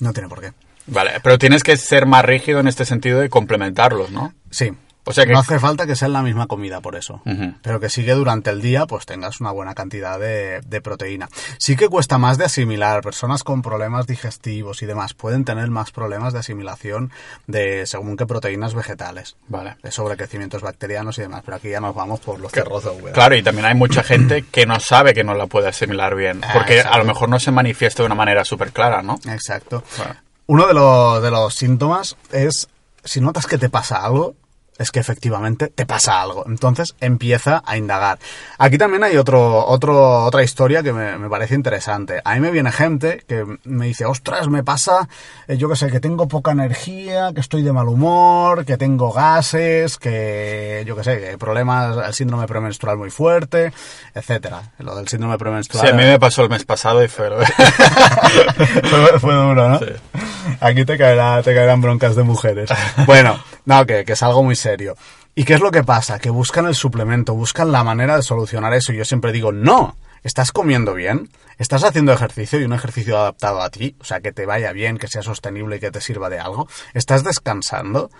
[0.00, 0.52] No tiene por qué.
[0.86, 4.32] Vale, pero tienes que ser más rígido en este sentido de complementarlos, ¿no?
[4.50, 4.72] Sí.
[5.04, 7.22] O sea que- No hace falta que sea la misma comida por eso.
[7.62, 11.28] Pero que sí que durante el día pues tengas una buena cantidad de, de proteína.
[11.58, 13.02] Sí que cuesta más de asimilar.
[13.02, 17.10] Personas con problemas digestivos y demás pueden tener más problemas de asimilación
[17.46, 19.36] de según qué proteínas vegetales.
[19.48, 19.76] Vale.
[19.82, 21.42] De sobrecrecimientos bacterianos y demás.
[21.44, 23.12] Pero aquí ya nos vamos por los cerros de Úbeda.
[23.12, 26.42] Claro, y también hay mucha gente que no sabe que no la puede asimilar bien,
[26.44, 29.18] Ah, porque a lo mejor no se manifiesta de una manera súper clara, ¿no?
[29.28, 29.82] Exacto.
[29.96, 30.14] Bueno.
[30.46, 32.68] Uno de los, de los síntomas es,
[33.04, 34.34] si notas que te pasa algo,
[34.78, 36.44] es que efectivamente te pasa algo.
[36.46, 38.18] Entonces empieza a indagar.
[38.58, 42.20] Aquí también hay otro, otro, otra historia que me, me parece interesante.
[42.24, 45.08] A mí me viene gente que me dice, ostras, me pasa,
[45.48, 49.12] eh, yo que sé, que tengo poca energía, que estoy de mal humor, que tengo
[49.12, 53.72] gases, que, yo que sé, que problemas, el síndrome premenstrual muy fuerte,
[54.14, 54.72] etcétera.
[54.78, 55.86] Lo del síndrome premenstrual.
[55.86, 57.30] Sí, a mí me pasó el mes pasado y fue...
[58.84, 59.78] fue, fue duro, ¿no?
[59.78, 59.86] Sí.
[60.60, 62.70] Aquí te, caerá, te caerán broncas de mujeres.
[63.06, 64.96] Bueno, no, que, que es algo muy serio.
[65.34, 66.18] ¿Y qué es lo que pasa?
[66.18, 68.92] Que buscan el suplemento, buscan la manera de solucionar eso.
[68.92, 73.60] Y yo siempre digo, no, estás comiendo bien, estás haciendo ejercicio y un ejercicio adaptado
[73.62, 76.28] a ti, o sea, que te vaya bien, que sea sostenible y que te sirva
[76.28, 78.10] de algo, estás descansando,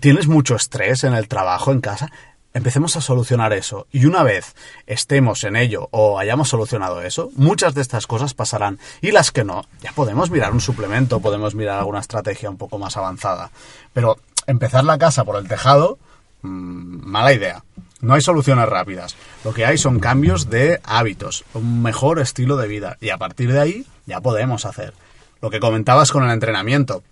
[0.00, 2.10] tienes mucho estrés en el trabajo, en casa,
[2.54, 3.86] empecemos a solucionar eso.
[3.92, 4.54] Y una vez
[4.86, 8.78] estemos en ello o hayamos solucionado eso, muchas de estas cosas pasarán.
[9.00, 12.78] Y las que no, ya podemos mirar un suplemento, podemos mirar alguna estrategia un poco
[12.78, 13.50] más avanzada.
[13.92, 14.18] Pero
[14.52, 15.98] empezar la casa por el tejado,
[16.42, 17.64] mmm, mala idea.
[18.00, 19.14] No hay soluciones rápidas.
[19.44, 22.96] Lo que hay son cambios de hábitos, un mejor estilo de vida.
[23.00, 24.92] Y a partir de ahí ya podemos hacer.
[25.40, 27.02] Lo que comentabas con el entrenamiento.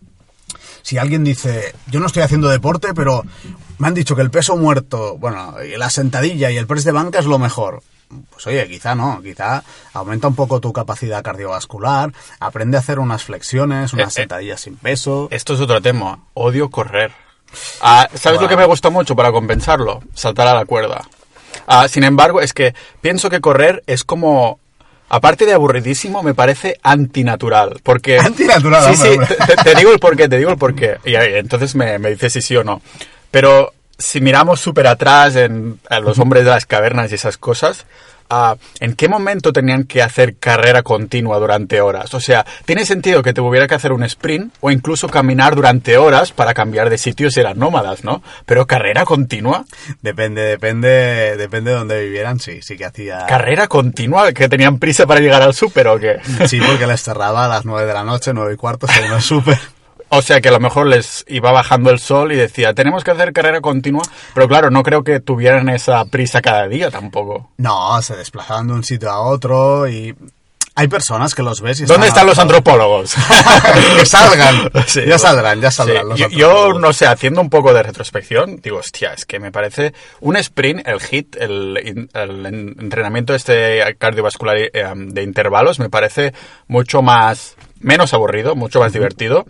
[0.82, 3.22] Si alguien dice, yo no estoy haciendo deporte, pero
[3.78, 6.93] me han dicho que el peso muerto, bueno, y la sentadilla y el press de
[6.93, 7.82] banca es lo mejor.
[8.30, 9.62] Pues oye, quizá no, quizá
[9.93, 14.22] aumenta un poco tu capacidad cardiovascular, aprende a hacer unas flexiones, unas Eh, eh.
[14.22, 15.28] sentadillas sin peso.
[15.30, 16.18] Esto es otro tema.
[16.34, 17.12] Odio correr.
[17.81, 20.03] Ah, ¿Sabes lo que me gusta mucho para compensarlo?
[20.15, 21.03] Saltar a la cuerda.
[21.67, 24.59] Ah, sin embargo, es que pienso que correr es como...
[25.13, 27.81] Aparte de aburridísimo, me parece antinatural.
[27.83, 28.19] Porque...
[28.25, 29.57] Antinatural, Sí, hombre, sí, hombre.
[29.57, 30.99] te, te digo el porqué, te digo el porqué.
[31.05, 32.81] Y entonces me, me dices si sí o no.
[33.33, 37.87] Pero si miramos súper atrás en, a los hombres de las cavernas y esas cosas,
[38.31, 42.14] ah, ¿en qué momento tenían que hacer carrera continua durante horas?
[42.14, 45.99] O sea, ¿tiene sentido que te hubiera que hacer un sprint o incluso caminar durante
[45.99, 48.22] horas para cambiar de sitio si eran nómadas, ¿no?
[48.47, 49.64] Pero carrera continua,
[50.03, 53.26] Depende, depende, depende de donde vivieran, sí, sí que hacía...
[53.26, 56.20] carrera continua, que tenían prisa para llegar al súper o qué?
[56.47, 59.22] Sí, porque les cerraba a las nueve de la noche, nueve y cuarto, según el
[59.22, 59.59] súper.
[60.13, 63.13] O sea que a lo mejor les iba bajando el sol y decía, tenemos que
[63.13, 64.03] hacer carrera continua,
[64.35, 67.51] pero claro, no creo que tuvieran esa prisa cada día tampoco.
[67.59, 70.15] No, se desplazaban de un sitio a otro y...
[70.77, 73.15] Hay personas que los ves y ¿Dónde están los antropólogos?
[73.99, 74.71] que salgan.
[74.87, 77.83] Sí, ya saldrán, ya saldrán Sí, los yo, yo, no sé, haciendo un poco de
[77.83, 81.77] retrospección, digo, hostia, es que me parece un sprint, el HIT, el,
[82.79, 86.33] entrenamiento este cardiovascular eh, de intervalos, me parece
[86.67, 89.45] mucho más, menos aburrido, mucho más divertido.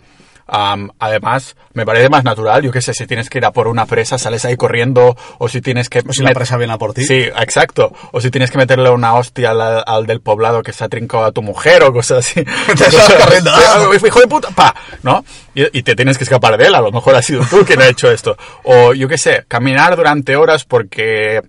[0.53, 2.61] Am, además, me parece más natural.
[2.61, 5.47] Yo qué sé, si tienes que ir a por una presa, sales ahí corriendo, o
[5.47, 6.03] si tienes que...
[6.05, 7.05] O si la presa viene a por ti.
[7.05, 7.93] Sí, exacto.
[8.11, 11.23] O si tienes que meterle una hostia al, al del poblado que se ha trincado
[11.23, 12.41] a tu mujer o cosas así.
[14.05, 15.23] Hijo de puta, pa, ¿no?
[15.55, 17.81] Y, y te tienes que escapar de él, a lo mejor ha sido tú quien
[17.81, 18.35] ha hecho esto.
[18.63, 21.41] O yo qué sé, caminar durante horas porque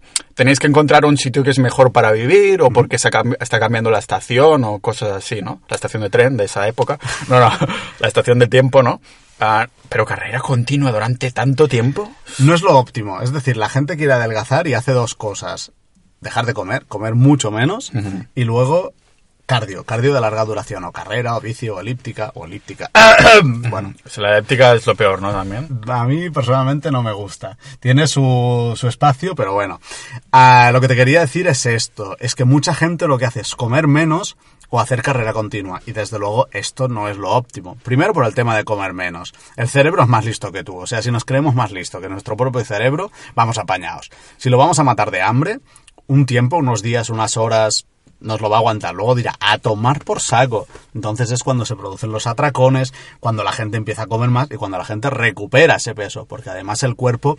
[0.43, 4.01] tenéis que encontrar un sitio que es mejor para vivir o porque está cambiando la
[4.01, 5.63] estación o cosas así, ¿no?
[5.69, 6.99] La estación de tren de esa época.
[7.29, 7.49] No, no,
[8.01, 9.01] la estación del tiempo, ¿no?
[9.39, 12.11] Ah, pero carrera continua durante tanto tiempo.
[12.41, 13.21] No es lo óptimo.
[13.21, 15.71] Es decir, la gente quiere adelgazar y hace dos cosas.
[16.21, 17.93] Dejar de comer, comer mucho menos,
[18.35, 18.95] y luego
[19.53, 22.91] cardio, cardio de larga duración, o carrera, o bici, o elíptica, o elíptica.
[23.45, 25.33] bueno, Pues la elíptica es lo peor, ¿no?
[25.33, 25.81] También.
[25.89, 27.59] a mí personalmente no me gusta.
[27.81, 29.81] Tiene su, su espacio, pero bueno.
[30.31, 33.41] Ah, lo que te quería decir es esto, es que mucha gente lo que hace
[33.41, 34.37] es comer menos
[34.71, 35.83] o hacer carrera continua.
[35.87, 37.77] Y desde luego esto no es lo óptimo.
[37.83, 39.35] Primero por el tema de comer menos.
[39.57, 40.79] El cerebro es más listo que tú.
[40.79, 44.11] O sea, si nos creemos más listo que nuestro propio cerebro, vamos apañados.
[44.39, 45.61] Si lo vamos a matar de hambre,
[46.07, 47.87] un tiempo, unos días, unas horas,
[48.23, 48.95] nos lo va a aguantar.
[48.95, 50.67] Luego dirá, a tomar por saco.
[50.95, 54.57] Entonces es cuando se producen los atracones, cuando la gente empieza a comer más y
[54.57, 56.27] cuando la gente recupera ese peso.
[56.27, 57.39] Porque además el cuerpo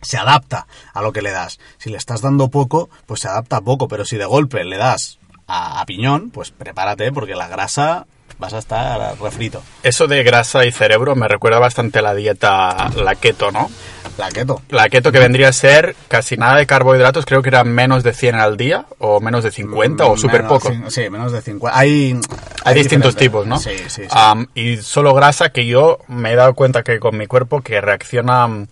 [0.00, 1.58] se adapta a lo que le das.
[1.78, 3.88] Si le estás dando poco, pues se adapta poco.
[3.88, 8.06] Pero si de golpe le das a piñón, pues prepárate porque la grasa
[8.42, 9.62] vas a estar refrito.
[9.82, 13.70] Eso de grasa y cerebro me recuerda bastante a la dieta, la keto, ¿no?
[14.18, 14.60] La keto.
[14.68, 18.12] La keto que vendría a ser casi nada de carbohidratos, creo que eran menos de
[18.12, 20.74] 100 al día, o menos de 50, o súper Menos, poco.
[20.90, 21.78] Sí, menos de 50.
[21.78, 22.20] Hay,
[22.64, 23.58] Hay distintos tipos, ¿no?
[23.58, 24.08] Sí, sí, sí.
[24.54, 28.46] Y solo grasa que yo me he dado cuenta que con mi cuerpo que reacciona...
[28.48, 28.66] mm,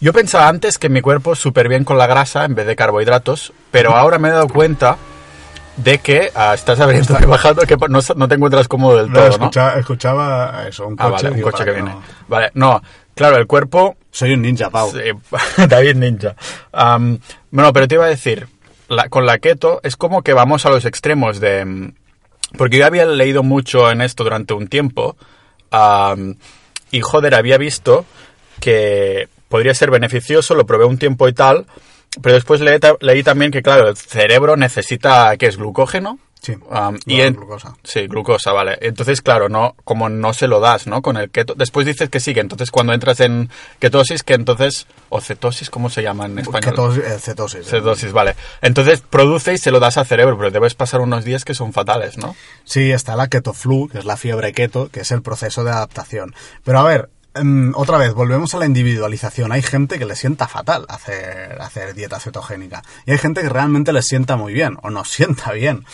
[0.00, 3.52] Yo pensaba antes que mi cuerpo súper bien con la grasa en vez de carbohidratos,
[3.72, 4.96] pero ahora me he dado cuenta
[5.76, 9.14] de que ah, estás abriendo y bajando, que no, no te encuentras cómodo del No,
[9.14, 9.34] todo, ¿no?
[9.34, 11.06] escucha- escuchaba eso, un coche.
[11.08, 11.90] Ah, vale, un digo, coche que viene.
[11.90, 12.82] no- Vale, no,
[13.14, 14.90] claro, el cuerpo Soy un ninja, Pau.
[14.92, 14.98] Sí,
[15.68, 16.36] David Ninja.
[17.50, 18.46] Bueno, pero te iba a decir,
[18.88, 21.64] la- con la keto es como que vamos a los extremos de...
[21.64, 21.92] mm,
[22.56, 25.16] Porque yo había leído mucho en esto durante un tiempo
[26.92, 28.04] y joder, había visto
[28.60, 31.66] que podría ser beneficioso, lo probé un tiempo y tal,
[32.22, 35.56] pero después leí, leí también que, claro, el cerebro necesita, ¿qué es?
[35.56, 36.18] ¿Glucógeno?
[36.42, 36.52] Sí,
[37.06, 37.74] y en- glucosa.
[37.84, 38.76] Sí, glucosa, vale.
[38.82, 41.00] Entonces, claro, no, como no se lo das, ¿no?
[41.00, 41.54] Con el keto.
[41.54, 43.48] Después dices que sí, que entonces cuando entras en
[43.78, 47.02] ketosis, que entonces, o cetosis, ¿cómo se llama en español?
[47.02, 47.66] Eh, cetosis.
[47.66, 48.36] Cetosis, vale.
[48.60, 51.72] Entonces produce y se lo das al cerebro, pero debes pasar unos días que son
[51.72, 52.36] fatales, ¿no?
[52.64, 55.70] Sí, está la keto flu, que es la fiebre keto, que es el proceso de
[55.70, 56.34] adaptación.
[56.62, 59.52] Pero a ver, em, otra vez, volvemos a la individualización.
[59.52, 62.82] Hay gente que le sienta fatal hacer, hacer dieta cetogénica.
[63.06, 65.84] Y hay gente que realmente le sienta muy bien, o nos sienta bien.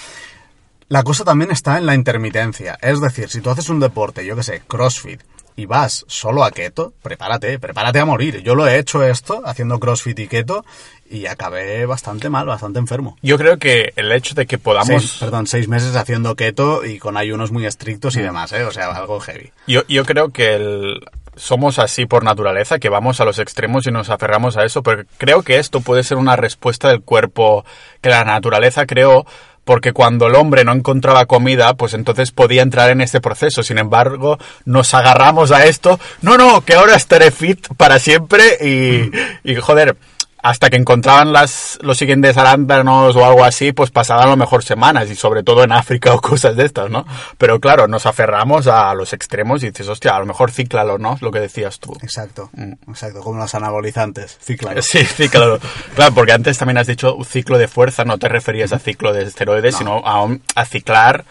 [0.89, 2.79] La cosa también está en la intermitencia.
[2.83, 5.21] Es decir, si tú haces un deporte, yo que sé, CrossFit,
[5.61, 8.43] y vas solo a keto, prepárate, prepárate a morir.
[8.43, 10.65] Yo lo he hecho esto, haciendo crossfit y keto,
[11.11, 13.19] y acabé bastante mal, bastante enfermo.
[13.21, 15.03] Yo creo que el hecho de que podamos...
[15.03, 18.65] Seis, perdón, seis meses haciendo keto y con ayunos muy estrictos y demás, ¿eh?
[18.65, 19.53] O sea, algo heavy.
[19.67, 21.01] Yo, yo creo que el,
[21.41, 25.05] somos así por naturaleza, que vamos a los extremos y nos aferramos a eso, pero
[25.17, 27.65] creo que esto puede ser una respuesta del cuerpo
[28.03, 29.25] que la naturaleza creó
[29.65, 33.63] porque cuando el hombre no encontraba comida, pues entonces podía entrar en este proceso.
[33.63, 36.01] Sin embargo, nos agarramos a esto.
[36.23, 39.11] No, no, que ahora estaré fit para siempre y,
[39.45, 39.97] y joder,
[40.43, 44.65] hasta que encontraban las, los siguientes arándanos o algo así, pues pasaban a lo mejor
[44.65, 47.05] semanas y sobre todo en África o cosas de estas, ¿no?
[47.39, 51.17] Pero claro, nos aferramos a los extremos y dices, hostia, a lo mejor cíclalo, ¿no?
[51.21, 51.93] Lo que decías tú.
[52.03, 52.51] Exacto,
[52.89, 54.83] exacto, como los anabolizantes, cíclalo.
[54.83, 55.59] Sí, cíclalo.
[55.95, 59.23] claro, porque antes también has dicho ciclo de fuerza, no te referías a ciclo de
[59.23, 61.25] esteroides, sino a, a ciclar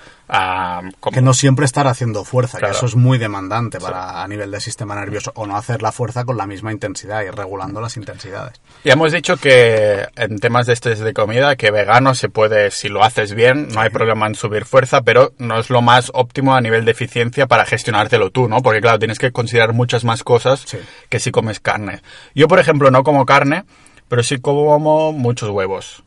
[1.12, 2.72] Que no siempre estar haciendo fuerza, Claro.
[2.74, 5.92] que eso es muy demandante para a nivel del sistema nervioso, o no hacer la
[5.92, 8.62] fuerza con la misma intensidad, ir regulando las intensidades.
[8.84, 12.90] Ya hemos dicho que en temas de estos de comida, que vegano se puede, si
[12.90, 16.56] lo haces bien, no hay problema en subir fuerza, pero no es lo más óptimo
[16.56, 18.62] a nivel de eficiencia para gestionártelo tú, ¿no?
[18.62, 20.78] Porque claro, tienes que considerar muchas más cosas Sí.
[21.10, 22.02] que si comes carne.
[22.36, 23.64] Yo, por ejemplo, no como carne,
[24.08, 26.04] pero sí como muchos huevos.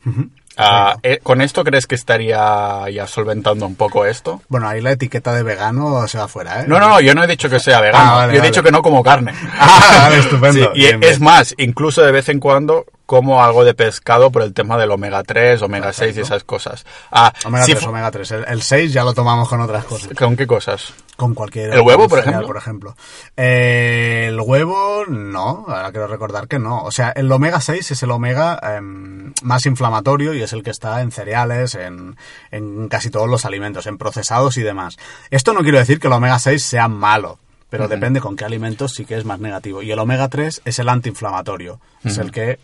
[0.57, 4.41] Ah, eh, ¿Con esto crees que estaría ya solventando un poco esto?
[4.49, 6.65] Bueno, ahí la etiqueta de vegano se va fuera, ¿eh?
[6.67, 8.03] No, no, yo no he dicho que sea vegano.
[8.03, 8.49] Ah, vale, yo he vale.
[8.51, 9.33] dicho que no como carne.
[9.59, 10.65] Ah, vale, estupendo.
[10.65, 11.23] Sí, y Bien, es bien.
[11.23, 15.23] más, incluso de vez en cuando como algo de pescado por el tema del omega
[15.23, 16.85] 3, omega 6 y esas cosas.
[17.11, 18.31] Ah, Omega si 3, fu- omega 3.
[18.31, 20.09] El, el 6 ya lo tomamos con otras cosas.
[20.17, 20.93] ¿Con qué cosas?
[21.17, 21.73] Con cualquier...
[21.73, 22.47] ¿El huevo, por cereal, ejemplo?
[22.47, 22.95] por ejemplo.
[23.37, 25.65] Eh, el huevo, no.
[25.67, 26.81] Ahora quiero recordar que no.
[26.83, 30.69] O sea, el omega 6 es el omega em, más inflamatorio y es el que
[30.71, 32.15] está en cereales, en,
[32.51, 34.97] en casi todos los alimentos, en procesados y demás.
[35.29, 37.37] Esto no quiere decir que el omega 6 sea malo.
[37.69, 39.81] Pero depende con qué alimentos sí que es más negativo.
[39.81, 41.79] Y el omega 3 es el antiinflamatorio.
[42.03, 42.59] Es el que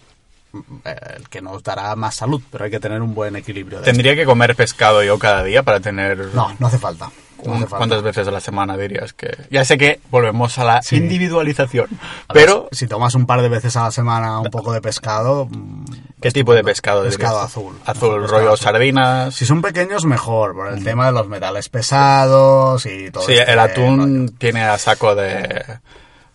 [1.30, 3.80] que nos dará más salud, pero hay que tener un buen equilibrio.
[3.80, 6.30] De ¿Tendría que comer pescado yo cada día para tener...
[6.34, 7.10] No, no hace falta.
[7.46, 7.78] No hace falta.
[7.78, 9.30] ¿Cuántas veces a la semana dirías que...?
[9.50, 10.98] Ya sé que volvemos a la Sí.
[10.98, 11.88] individualización,
[12.28, 12.68] A ver, pero...
[12.72, 15.86] si tomas un par de veces a la semana un poco de pescado, mm,
[16.22, 17.04] ¿Qué tipo de pescado?
[17.04, 17.76] Pescado azul.
[17.86, 18.58] Azul, Pescado rollo azul.
[18.66, 19.34] sardinas...
[19.36, 23.24] si son pequeños mejor, por el tema de los metales pesados y todo.
[23.26, 24.38] Sí, este el atún rollo.
[24.38, 25.80] tiene a saco de...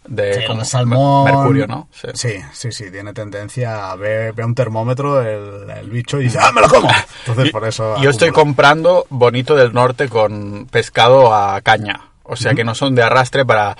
[0.07, 1.25] de Sí, como el salmón.
[1.25, 1.89] Mercurio, ¿no?
[1.93, 2.09] Sí.
[2.15, 6.39] Sí, sí, sí, tiene tendencia a ver, ve un termómetro el, el bicho y dice,
[6.41, 6.89] ¡ah, me lo como!
[7.27, 7.97] Entonces, por eso.
[8.01, 12.09] Yo estoy comprando bonito del norte con pescado a caña.
[12.25, 13.77] O sea que no son de arrastre para...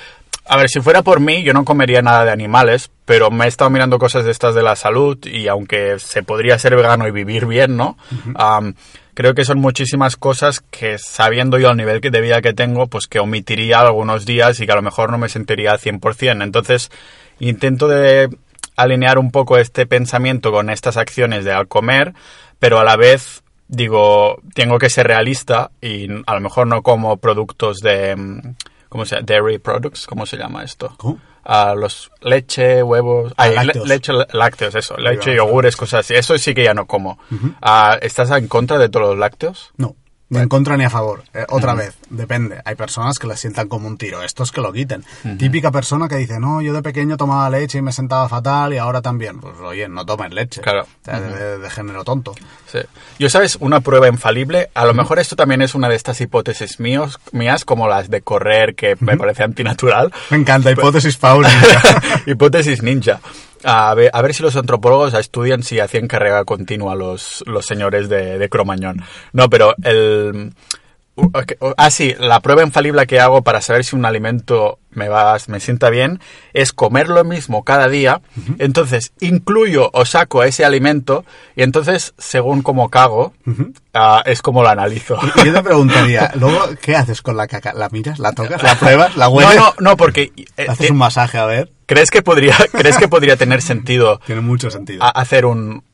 [0.47, 3.49] A ver, si fuera por mí, yo no comería nada de animales, pero me he
[3.49, 7.11] estado mirando cosas de estas de la salud y aunque se podría ser vegano y
[7.11, 7.97] vivir bien, ¿no?
[9.15, 13.07] Creo que son muchísimas cosas que sabiendo yo el nivel de vida que tengo, pues
[13.07, 16.43] que omitiría algunos días y que a lo mejor no me sentiría al 100%.
[16.43, 16.91] Entonces,
[17.39, 18.29] intento de
[18.77, 22.15] alinear un poco este pensamiento con estas acciones de al comer,
[22.59, 27.17] pero a la vez digo, tengo que ser realista y a lo mejor no como
[27.17, 28.41] productos de, mm,
[28.89, 29.27] ¿cómo se llama?
[29.27, 30.95] Dairy products, ¿cómo se llama esto?
[30.99, 31.19] ¿Cómo?
[31.45, 33.89] A los leche, huevos, ay, le- lácteos.
[33.89, 36.15] leche, lácteos, eso, leche, yogures, cosas así.
[36.15, 37.19] Eso sí que ya no como.
[37.61, 39.73] Ah, ¿Estás en contra de todos los lácteos?
[39.77, 39.95] No,
[40.31, 41.23] ni en contra ni a favor.
[41.33, 42.61] Eh, otra vez, depende.
[42.65, 44.23] Hay personas que le sientan como un tiro.
[44.23, 45.05] Estos que lo quiten.
[45.39, 48.79] Típica persona que dice, no, yo de pequeño tomaba leche y me sentaba fatal y
[48.79, 49.41] ahora también.
[49.41, 50.61] Pues oye, no tomes leche.
[50.61, 50.83] Claro.
[50.83, 52.35] O sea, de, de género tonto.
[52.71, 52.81] Sí.
[53.19, 53.57] Yo, ¿sabes?
[53.61, 54.71] Una prueba infalible.
[54.75, 58.23] A lo mejor esto también es una de estas hipótesis míos, mías, como las de
[58.23, 60.13] correr, que me parece antinatural.
[60.31, 61.47] Me encanta, hipótesis Paul.
[62.27, 63.21] Hipótesis ninja.
[63.65, 68.09] A ver, a ver si los antropólogos estudian si hacían carrera continua los, los señores
[68.09, 69.03] de, de Cromañón.
[69.33, 70.53] No, pero el...
[71.77, 75.61] Ah, sí, la prueba infalible que hago para saber si un alimento me va, me
[75.61, 76.19] sienta bien
[76.53, 78.21] es comer lo mismo cada día.
[78.59, 83.33] Entonces, incluyo o saco ese alimento y entonces, según cómo cago,
[83.95, 85.17] ah, es como lo analizo.
[85.37, 87.73] Y yo te preguntaría, luego, ¿qué haces con la caca?
[87.75, 88.19] ¿La miras?
[88.19, 88.61] ¿La tocas?
[88.61, 89.17] ¿La pruebas?
[89.17, 89.55] ¿La No, hueles?
[89.57, 90.33] no, no, porque...
[90.57, 91.71] eh, ¿Haces eh, un masaje a ver?
[91.87, 95.03] ¿Crees que podría, crees que podría tener sentido Tiene mucho sentido.
[95.03, 95.85] a- hacer un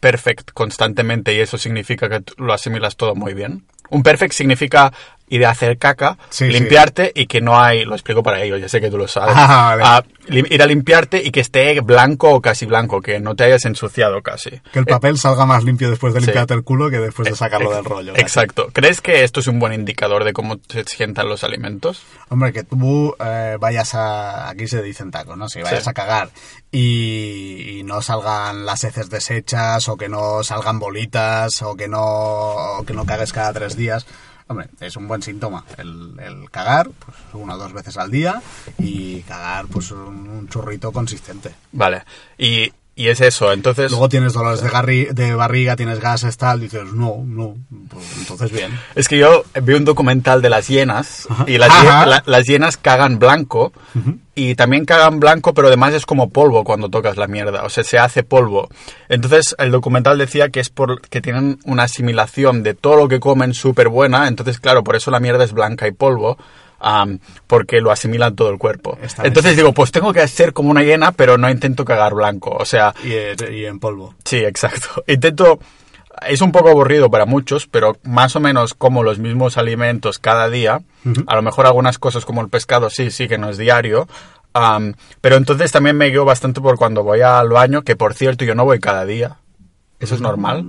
[0.00, 3.64] perfect constantemente y eso significa que lo asimilas todo muy bien?
[3.90, 4.92] Un perfect significa
[5.28, 8.68] ir a hacer caca, Sí, limpiarte y que no hay, lo explico para ellos, ya
[8.68, 9.82] sé que tú lo sabes, Ah, vale.
[9.84, 13.64] Ah, ir a limpiarte y que esté blanco o casi blanco, que no te hayas
[13.64, 14.50] ensuciado casi.
[14.72, 16.26] que el papel salga más limpio después de sí.
[16.26, 18.12] limpiarte el culo que después de sacarlo Ex- del rollo.
[18.16, 18.68] Exacto.
[18.72, 22.02] ¿Crees que esto es un buen indicador de cómo se sientan los alimentos?
[22.28, 24.48] Hombre, que tú eh, vayas a...
[24.48, 25.48] Aquí se dicen tacos, ¿no?
[25.48, 26.30] Si vayas a cagar
[26.72, 32.00] y, y no salgan las heces deshechas o que no salgan bolitas o que no,
[32.02, 34.06] o que no cagues cada tres días,
[34.48, 35.64] Hombre, es un buen síntoma.
[35.76, 38.40] El, el cagar, pues una o dos veces al día
[38.78, 41.52] y cagar, pues un, un churrito consistente.
[41.72, 42.04] Vale.
[42.38, 43.90] Y, y es eso, entonces...
[43.90, 47.54] Luego tienes dolores de, garri- de barriga, tienes gases, tal, dices, no, no,
[47.90, 48.70] pues entonces bien.
[48.94, 51.44] Es que yo vi un documental de las hienas Ajá.
[51.46, 52.04] y las, Ajá.
[52.04, 53.72] hie- la- las hienas cagan blanco
[54.34, 57.84] y también cagan blanco, pero además es como polvo cuando tocas la mierda, o sea,
[57.84, 58.68] se hace polvo.
[59.10, 63.52] Entonces el documental decía que es porque tienen una asimilación de todo lo que comen
[63.54, 66.38] súper buena, entonces claro, por eso la mierda es blanca y polvo.
[67.46, 68.98] Porque lo asimilan todo el cuerpo.
[69.02, 69.30] Está bien.
[69.30, 72.50] Entonces digo, pues tengo que ser como una hiena, pero no intento cagar blanco.
[72.50, 74.14] O sea, Y, eh, y en polvo.
[74.24, 75.02] Sí, exacto.
[75.06, 75.58] Intento...
[76.26, 80.48] Es un poco aburrido para muchos, pero más o menos como los mismos alimentos cada
[80.48, 80.80] día.
[81.26, 84.08] A lo mejor algunas cosas como el pescado sí, sí que no es diario.
[85.20, 88.54] pero entonces también me guío bastante por cuando voy al baño, que por cierto yo
[88.54, 89.36] no voy cada día.
[89.98, 90.64] ¿Eso es normal?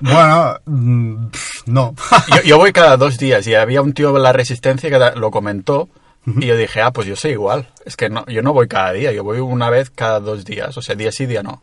[0.00, 1.26] Bueno, mm,
[1.66, 1.94] no.
[2.36, 5.30] Yo, yo voy cada dos días y había un tío de la resistencia que lo
[5.30, 5.88] comentó
[6.26, 7.68] y yo dije, ah, pues yo soy igual.
[7.84, 10.76] Es que no, yo no voy cada día, yo voy una vez cada dos días.
[10.76, 11.62] O sea, día sí, día no.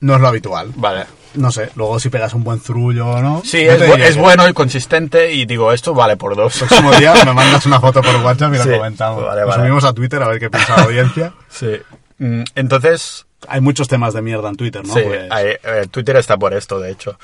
[0.00, 0.72] no es lo habitual.
[0.76, 1.06] Vale.
[1.34, 3.42] No sé, luego si pegas un buen zurullo o no.
[3.44, 6.16] Sí, no es, te bu- diría es que- bueno y consistente y digo, esto vale
[6.16, 6.62] por dos.
[6.62, 9.24] El próximo día me mandas una foto por WhatsApp y Sí, lo comentamos.
[9.24, 9.60] vale, vale.
[9.62, 11.32] subimos a Twitter a ver qué piensa la audiencia.
[11.48, 11.72] Sí.
[12.18, 14.94] Mm, Entonces, Hay muchos temas de mierda en Twitter, ¿no?
[14.94, 17.18] sí, Pues- eh, eh, Twitter está por esto, de hecho.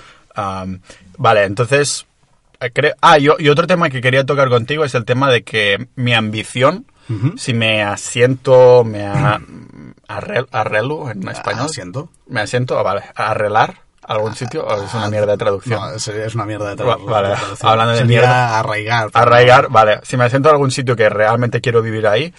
[1.18, 2.06] Vale, entonces...
[2.60, 5.42] eh, cre- Ah, yo- y otro tema que quería tocar contigo es el tema de
[5.42, 6.86] que mi ambición,
[7.36, 9.38] si me asiento, me a,
[10.08, 11.66] arrel- arrelo en español.
[11.66, 12.08] Asiento.
[12.26, 13.80] Me asiento, ah, vale, arrelar a
[14.12, 15.80] algún sitio o es una mierda de traducción.
[15.80, 17.10] No, es, es una mierda de traducción.
[17.10, 18.58] vale, hablando de Sería mierda.
[18.58, 19.10] arraigar.
[19.12, 20.00] Arraigar, vale.
[20.02, 22.32] Si me asiento en algún sitio que realmente quiero vivir ahí,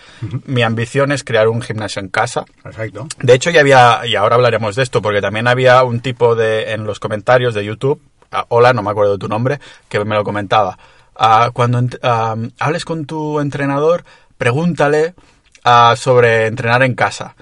[0.45, 2.45] mi ambición es crear un gimnasio en casa.
[2.61, 3.07] Perfecto.
[3.19, 6.73] De hecho, ya había, y ahora hablaremos de esto, porque también había un tipo de,
[6.73, 8.01] en los comentarios de YouTube,
[8.31, 9.59] ah, hola, no me acuerdo de tu nombre,
[9.89, 10.77] que me lo comentaba.
[11.15, 14.03] Ah, cuando ah, hables con tu entrenador,
[14.37, 15.13] pregúntale
[15.95, 17.35] sobre entrenar en casa.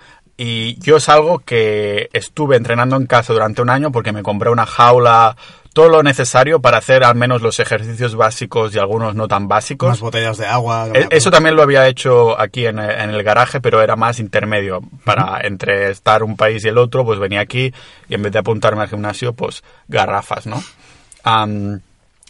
[0.44, 4.50] Y yo es algo que estuve entrenando en casa durante un año porque me compré
[4.50, 5.36] una jaula,
[5.72, 9.88] todo lo necesario para hacer al menos los ejercicios básicos y algunos no tan básicos.
[9.88, 10.88] Unas botellas de agua.
[10.96, 11.08] Eh.
[11.12, 14.82] Eso también lo había hecho aquí en, en el garaje, pero era más intermedio.
[15.06, 17.72] Para entre estar un país y el otro, pues venía aquí
[18.10, 20.64] y en vez de apuntarme al gimnasio, pues garrafas, ¿no?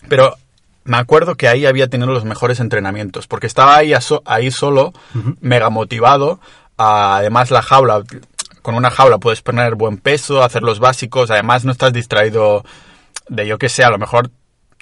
[0.09, 0.35] Pero
[0.83, 4.93] me acuerdo que ahí había tenido los mejores entrenamientos, porque estaba ahí, so- ahí solo,
[5.39, 6.39] mega motivado.
[6.83, 8.01] Además, la jaula,
[8.63, 12.65] con una jaula puedes poner buen peso, hacer los básicos, además no estás distraído
[13.29, 14.31] de yo que sé, a lo mejor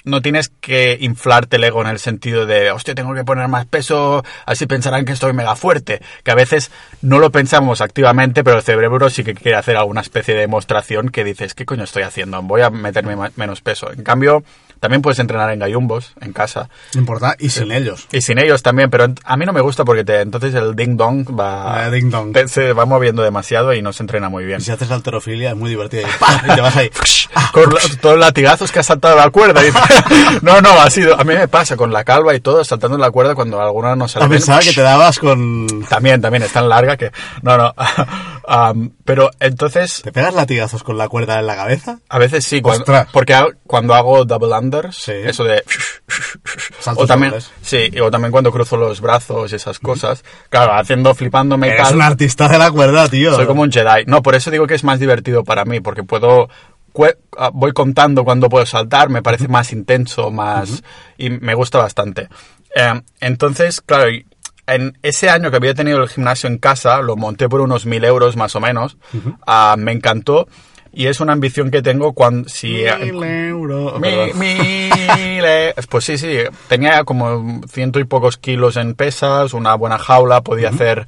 [0.04, 3.66] no tienes que inflarte el ego en el sentido de, hostia, tengo que poner más
[3.66, 6.00] peso, así pensarán que estoy mega fuerte.
[6.24, 6.70] Que a veces
[7.02, 11.10] no lo pensamos activamente, pero el cerebro sí que quiere hacer alguna especie de demostración
[11.10, 12.40] que dices, ¿qué coño estoy haciendo?
[12.40, 13.92] Voy a meterme menos peso.
[13.92, 14.42] En cambio,
[14.80, 16.68] también puedes entrenar en gallumbos, en casa.
[16.94, 18.08] Importa, y sin ellos.
[18.12, 20.96] Y sin ellos también, pero a mí no me gusta porque te, entonces el ding
[20.96, 22.32] dong va, Eh, ding dong.
[22.32, 24.60] te- se va moviendo demasiado y no se entrena muy bien.
[24.60, 26.08] Y si haces alterofilia es muy divertido.
[26.08, 26.90] Y, y te vas ahí.
[27.52, 27.64] con
[28.00, 29.60] todos los latigazos que has saltado la cuerda.
[29.66, 29.70] Y-
[30.42, 31.14] no, no, ha sido.
[31.20, 34.08] A mí me pasa con la calva y todo, saltando la cuerda cuando alguna no
[34.08, 35.84] sale Ah, pensaba que te dabas con...
[35.88, 37.10] También, también, es tan larga que.
[37.42, 37.74] No, no.
[38.46, 41.98] Am, pero entonces, ¿Te pegas latigazos con la cuerda en la cabeza?
[42.08, 44.54] a veces sí, cuando- porque cuando hago double
[44.92, 45.12] Sí.
[45.12, 45.62] eso de.
[46.80, 47.50] Saltos o también, dobles.
[47.62, 50.24] sí, o también cuando cruzo los brazos y esas cosas.
[50.48, 51.94] Claro, haciendo, flipándome y tal.
[51.96, 53.34] un artista de la cuerda, tío.
[53.34, 54.04] Soy como un Jedi.
[54.06, 56.48] No, por eso digo que es más divertido para mí, porque puedo...
[57.38, 60.82] ah, Voy contando cuándo puedo saltar, me parece más intenso, más...
[61.18, 62.28] Y me gusta bastante.
[62.74, 64.10] Eh, entonces, claro,
[64.66, 68.04] en ese año que había tenido el gimnasio en casa, lo monté por unos mil
[68.04, 68.96] euros más o menos,
[69.46, 70.48] ah, me encantó
[70.92, 72.48] y es una ambición que tengo cuando...
[72.48, 74.00] Si, Mil euros.
[74.00, 74.38] Mi- Perdón.
[74.38, 75.74] miles.
[75.88, 76.38] Pues sí, sí.
[76.68, 81.06] Tenía como ciento y pocos kilos en pesas, una buena jaula, podía hacer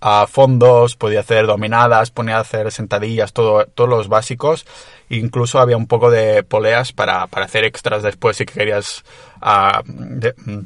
[0.00, 4.66] ah, fondos, podía hacer dominadas, podía hacer sentadillas, todo, todos los básicos.
[5.08, 9.02] Incluso había un poco de poleas para, para hacer extras después si querías
[9.40, 10.58] ah, de- mm,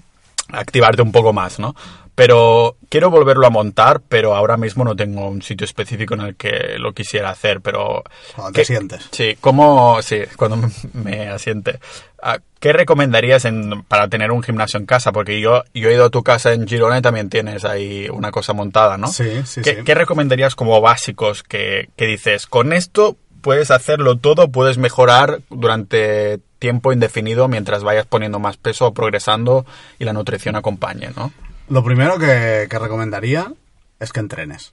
[0.53, 1.75] activarte un poco más, ¿no?
[2.17, 6.35] Pero quiero volverlo a montar, pero ahora mismo no tengo un sitio específico en el
[6.35, 8.03] que lo quisiera hacer, pero...
[8.35, 9.07] Cuando te ¿qué- sientes.
[9.13, 10.59] Sí, ¿cómo, sí, cuando
[10.95, 11.79] me- asiente.
[12.23, 15.13] Ah, ¿Qué recomendarías en- para tener un gimnasio en casa?
[15.13, 18.31] Porque yo, yo he ido a tu casa en Girona y también tienes ahí una
[18.31, 19.09] cosa montada, ¿no?
[19.09, 19.85] Sí, sí, ¿Qué, sí.
[19.85, 26.41] qué recomendarías como básicos que, que dices, con esto puedes hacerlo todo, puedes mejorar durante
[26.59, 29.67] tiempo indefinido mientras vayas poniendo más peso o progresando
[29.99, 31.31] y la nutrición acompañe, ¿no?
[31.69, 33.53] Lo primero que, que recomendaría
[33.99, 34.73] es que entrenes.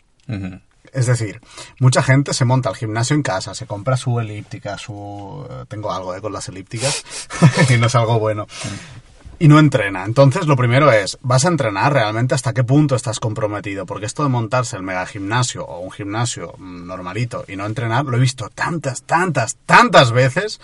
[0.91, 1.41] Es decir,
[1.80, 5.46] mucha gente se monta al gimnasio en casa, se compra su elíptica, su...
[5.50, 7.04] eh, Tengo algo eh, con las elípticas
[7.70, 8.46] y no es algo bueno.
[9.39, 10.06] Y no entrena.
[10.06, 13.86] Entonces, lo primero es, ¿vas a entrenar realmente hasta qué punto estás comprometido?
[13.86, 18.06] Porque esto de montarse el mega gimnasio o un gimnasio mm, normalito y no entrenar,
[18.06, 20.62] lo he visto tantas, tantas, tantas veces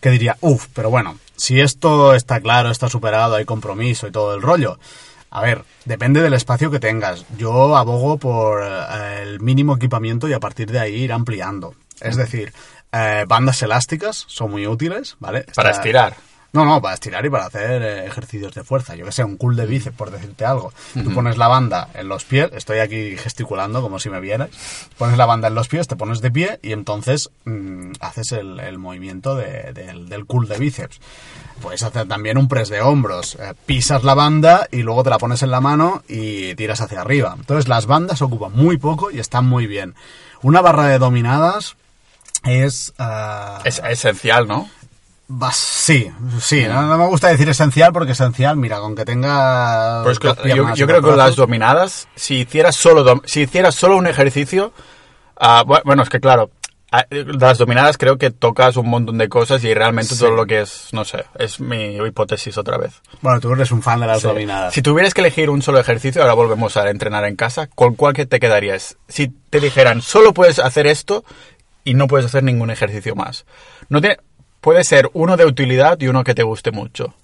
[0.00, 4.34] que diría, uff, pero bueno, si esto está claro, está superado, hay compromiso y todo
[4.34, 4.78] el rollo.
[5.34, 7.26] A ver, depende del espacio que tengas.
[7.36, 11.74] Yo abogo por eh, el mínimo equipamiento y a partir de ahí ir ampliando.
[12.00, 12.52] Es decir,
[12.92, 15.44] eh, bandas elásticas son muy útiles, ¿vale?
[15.56, 16.14] Para estirar.
[16.54, 18.94] No, no, para estirar y para hacer eh, ejercicios de fuerza.
[18.94, 20.72] Yo que sé, un cool de bíceps, por decirte algo.
[20.94, 24.50] Tú pones la banda en los pies, estoy aquí gesticulando como si me vierais.
[24.96, 28.60] Pones la banda en los pies, te pones de pie y entonces mm, haces el,
[28.60, 31.00] el movimiento de- del, del cool de bíceps.
[31.60, 33.34] Puedes hacer también un press de hombros.
[33.36, 37.00] Eh, pisas la banda y luego te la pones en la mano y tiras hacia
[37.00, 37.34] arriba.
[37.38, 39.94] Entonces las bandas ocupan muy poco y están muy bien.
[40.42, 41.76] Una barra de dominadas
[42.44, 42.92] es...
[42.98, 44.68] ah, Es esencial, ¿no?
[45.52, 46.10] Sí,
[46.40, 50.00] sí, no, no me gusta decir esencial porque esencial, mira, con que tenga.
[50.02, 53.74] Pero es que yo, yo creo que con las dominadas, si hicieras solo, si hicieras
[53.74, 54.72] solo un ejercicio,
[55.36, 56.50] bu- bueno, es que claro,
[56.92, 60.20] ah, de las dominadas creo que tocas un montón de cosas y realmente Sí.
[60.20, 63.00] todo lo que es, no sé, es mi hipótesis otra vez.
[63.22, 64.28] Bueno, tú eres un fan de las Sí.
[64.28, 64.74] dominadas.
[64.74, 68.12] Si tuvieras que elegir un solo ejercicio, ahora volvemos a entrenar en casa, ¿con cuál
[68.12, 68.98] que te quedarías?
[69.08, 71.24] Si te dijeran, solo puedes hacer esto
[71.82, 73.46] y no puedes hacer ningún ejercicio más.
[73.88, 74.18] No tiene,
[74.64, 77.14] puede ser uno de utilidad y uno que te guste mucho.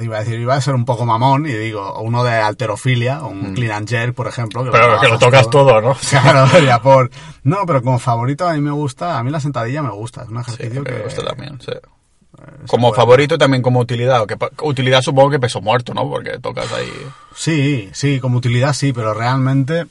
[0.00, 3.54] Iba a decir, iba a ser un poco mamón y digo, uno de alterofilia, un
[3.54, 4.62] clean and jerk, por ejemplo.
[4.64, 4.70] Mm.
[4.70, 5.96] Pero que lo tocas todo, ¿no?
[6.10, 7.10] Claro, ya por.
[7.42, 10.28] No, pero como favorito a mí me gusta, a mí la sentadilla me gusta, es
[10.28, 11.02] un Sí, ejercicio me que.
[11.02, 11.72] gusta también, sí.
[11.72, 14.24] se Como favorito también como utilidad.
[14.26, 16.08] que utilidad supongo que peso muerto, ¿no?
[16.08, 16.90] Porque tocas ahí.
[17.34, 19.86] Sí, sí, como utilidad sí, pero realmente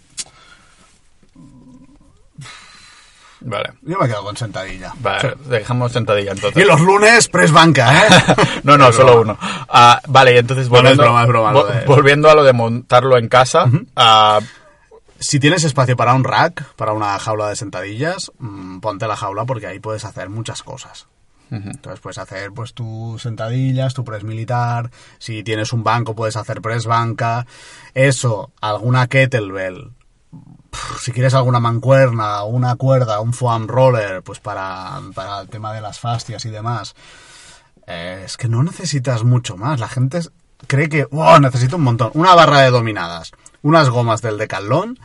[3.42, 3.74] Vale.
[3.84, 4.94] yo me quedo con sentadilla.
[5.00, 6.66] Vale, dejamos sentadilla Y entonces.
[6.68, 8.10] los lunes, press banca, ¿eh?
[8.64, 9.38] no, no, Es solo broma.
[9.40, 9.66] uno.
[9.70, 12.30] Ah, vale, y entonces No, no es volviendo, broma, es broma, lo vo- de- volviendo
[12.30, 13.66] a lo de montarlo en casa,
[13.96, 14.40] ah,
[15.22, 19.46] Si tienes espacio para un rack, para una jaula de sentadillas, mm, ponte la jaula
[19.46, 21.08] porque ahí puedes hacer muchas cosas.
[21.52, 26.62] Entonces puedes hacer pues tus sentadillas, tu press militar, si tienes un banco puedes hacer
[26.62, 27.48] press banca,
[27.96, 29.90] eso, alguna kettlebell,
[31.00, 35.82] si quieres alguna mancuerna, una cuerda, un foam roller, pues para, para el tema de
[35.82, 36.96] las fastias y demás.
[37.88, 39.80] Eh, es que no necesitas mucho más.
[39.80, 40.20] La gente
[40.68, 42.12] cree que, wow, necesito un montón.
[42.14, 45.00] Una barra de dominadas, unas gomas del decalón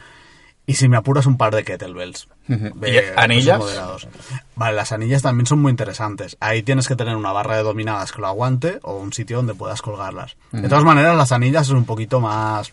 [0.66, 2.28] y si me apuras un par de kettlebells.
[2.46, 3.58] De ¿Y anillas?
[3.58, 4.08] pesos moderados.
[4.56, 6.36] Vale, las anillas también son muy interesantes.
[6.40, 9.54] Ahí tienes que tener una barra de dominadas que lo aguante o un sitio donde
[9.54, 10.36] puedas colgarlas.
[10.52, 12.72] De todas maneras, las anillas es un poquito más...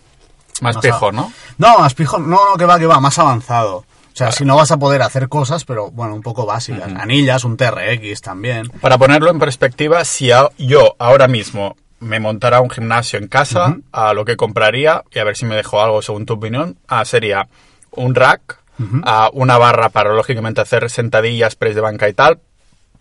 [0.62, 1.34] más Más pijo, a- ¿no?
[1.58, 3.78] No, más pijo, no, no, que va, que va, más avanzado.
[3.78, 6.92] O sea, si no vas a poder hacer cosas, pero bueno, un poco básicas.
[6.98, 8.68] Anillas, un TRX también.
[8.82, 13.78] Para ponerlo en perspectiva, si a- yo ahora mismo me montara un gimnasio en casa,
[13.92, 17.06] a lo que compraría, y a ver si me dejo algo según tu opinión, ah,
[17.06, 17.48] sería
[17.92, 18.60] un rack,
[19.04, 22.40] ah, una barra para lógicamente hacer sentadillas, press de banca y tal.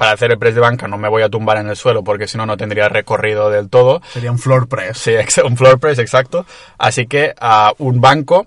[0.01, 2.26] Para hacer el press de banca no me voy a tumbar en el suelo porque
[2.26, 4.01] si no, no tendría recorrido del todo.
[4.14, 4.96] Sería un floor press.
[4.96, 5.12] Sí,
[5.44, 6.46] un floor press, exacto.
[6.78, 8.46] Así que ah, un banco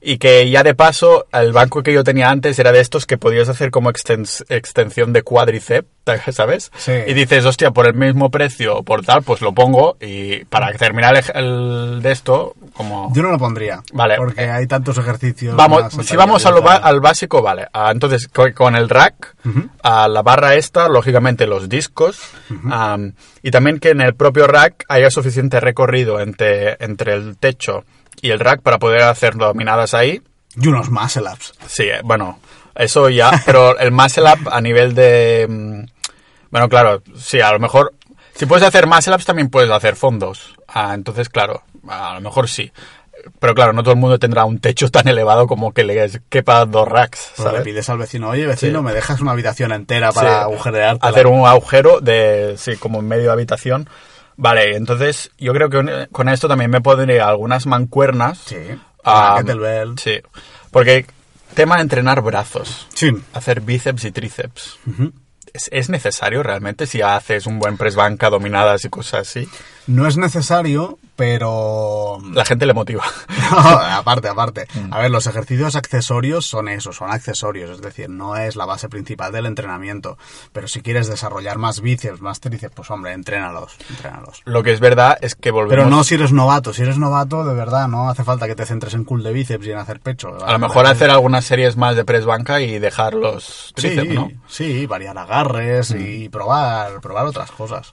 [0.00, 3.18] y que ya de paso el banco que yo tenía antes era de estos que
[3.18, 5.86] podías hacer como extens- extensión de cuádriceps,
[6.32, 6.70] ¿sabes?
[6.76, 6.92] Sí.
[7.06, 10.72] Y dices, hostia, por el mismo precio o por tal, pues lo pongo y para
[10.72, 13.12] terminar el, el de esto, como...
[13.14, 13.82] Yo no lo pondría.
[13.92, 14.16] Vale.
[14.16, 15.56] Porque hay tantos ejercicios.
[15.56, 17.66] Vamos, si vamos a lo al básico, vale.
[17.72, 19.34] Ah, entonces, co- con el rack,
[19.82, 22.20] a la barra esta, lógicamente los discos,
[23.42, 27.84] y también que en el propio rack haya suficiente recorrido entre, entre el techo
[28.20, 30.22] y el rack para poder hacer dominadas ahí.
[30.60, 31.52] Y unos muscle ups.
[31.66, 32.38] Sí, eh, bueno,
[32.74, 35.86] eso ya, pero el muscle up a nivel de...
[36.50, 37.92] Bueno, claro, sí, a lo mejor...
[38.34, 40.54] Si puedes hacer muscle ups también puedes hacer fondos.
[40.68, 42.70] Ah, entonces, claro, a lo mejor sí.
[43.40, 46.64] Pero claro, no todo el mundo tendrá un techo tan elevado como que le quepa
[46.66, 47.62] dos racks, Pues le ¿sabes?
[47.62, 48.84] pides al vecino, oye vecino, Sí.
[48.84, 50.98] me dejas una habitación entera Sí, para agujerear.
[51.00, 53.88] Hacer un agujero de, sí, como en medio de habitación.
[54.36, 58.38] Vale, entonces yo creo que con esto también me pondría algunas mancuernas.
[58.44, 58.58] Sí.
[59.02, 59.98] Ah, kettlebell.
[59.98, 60.20] Sí,
[60.70, 61.06] porque
[61.54, 63.10] tema de entrenar brazos, Sí.
[63.32, 64.78] hacer bíceps y tríceps.
[65.56, 69.48] ¿Es, es necesario realmente si haces un buen press banca, dominadas y cosas así?
[69.86, 72.18] No es necesario, pero...
[72.32, 73.04] La gente le motiva.
[73.50, 74.66] aparte, aparte.
[74.74, 74.92] Mm.
[74.92, 78.88] A ver, los ejercicios accesorios son eso, son accesorios, es decir, no es la base
[78.88, 80.18] principal del entrenamiento.
[80.52, 84.42] Pero si quieres desarrollar más bíceps, más tríceps, pues hombre, entrénalos, entrénalos.
[84.44, 85.84] Lo que es verdad es que volvemos...
[85.84, 88.66] Pero no si eres novato, si eres novato, de verdad, no hace falta que te
[88.66, 90.36] centres en cool de bíceps y en hacer pecho.
[90.44, 94.14] A lo mejor hacer algunas series más de press banca y dejar los tríceps, sí,
[94.14, 94.30] ¿no?
[94.48, 95.45] Sí, variar agarres
[95.98, 97.92] y probar, probar otras cosas.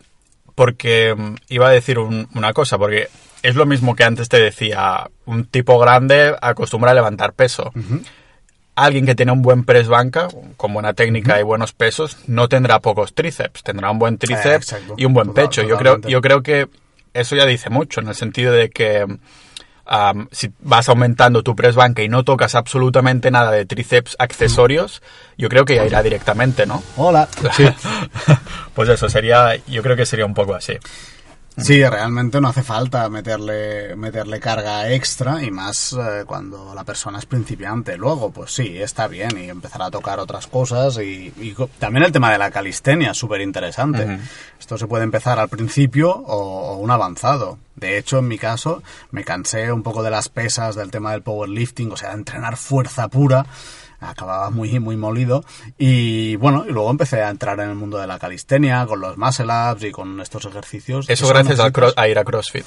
[0.56, 3.08] Porque mm, iba a decir un- una cosa, porque
[3.42, 7.72] es lo mismo que antes te decía, un tipo grande acostumbra a levantar peso.
[8.76, 12.80] Alguien que tiene un buen press banca, con buena técnica y buenos pesos, no tendrá
[12.80, 14.96] pocos tríceps, tendrá un buen tríceps exacto.
[14.98, 15.62] y un buen Total- pecho.
[15.62, 16.68] Yo creo, yo creo que
[17.14, 19.06] eso ya dice mucho, en el sentido de que
[19.86, 25.02] am, si vas aumentando tu press banca y no tocas absolutamente nada de tríceps accesorios,
[25.38, 26.84] yo creo que ya irá directamente, ¿no?
[26.98, 27.28] Hola.
[28.74, 30.74] Pues eso sería, yo creo que sería un poco así.
[31.56, 37.20] Sí, realmente no hace falta meterle, meterle carga extra y más eh, cuando la persona
[37.20, 37.96] es principiante.
[37.96, 42.12] Luego, pues sí, está bien y empezar a tocar otras cosas y, y también el
[42.12, 44.20] tema de la calistenia súper interesante.
[44.60, 47.60] Esto se puede empezar al principio o, o un avanzado.
[47.76, 48.82] De hecho, en mi caso,
[49.12, 52.58] me cansé un poco de las pesas, del tema del powerlifting, o sea, de entrenar
[52.58, 53.46] fuerza pura
[54.04, 55.44] acababa muy muy molido
[55.78, 59.18] y bueno y luego empecé a entrar en el mundo de la calistenia con los
[59.18, 62.66] muscle ups y con estos ejercicios Eso gracias al a ir a CrossFit.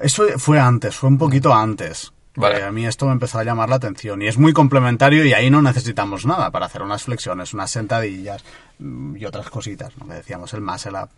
[0.00, 2.12] eso fue antes, fue un poquito antes.
[2.36, 2.60] Vale.
[2.60, 5.32] Eh, a mí esto me empezó a llamar la atención y es muy complementario y
[5.32, 8.44] ahí no necesitamos nada para hacer unas flexiones, unas sentadillas
[8.78, 11.08] y otras cositas, lo que decíamos, el muscle up,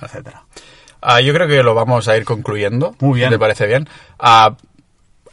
[0.00, 0.44] etcétera.
[1.02, 2.94] Ah, yo creo que lo vamos a ir concluyendo.
[3.00, 3.28] Muy bien.
[3.30, 3.88] si ¿Te parece bien?
[4.18, 4.54] Ah,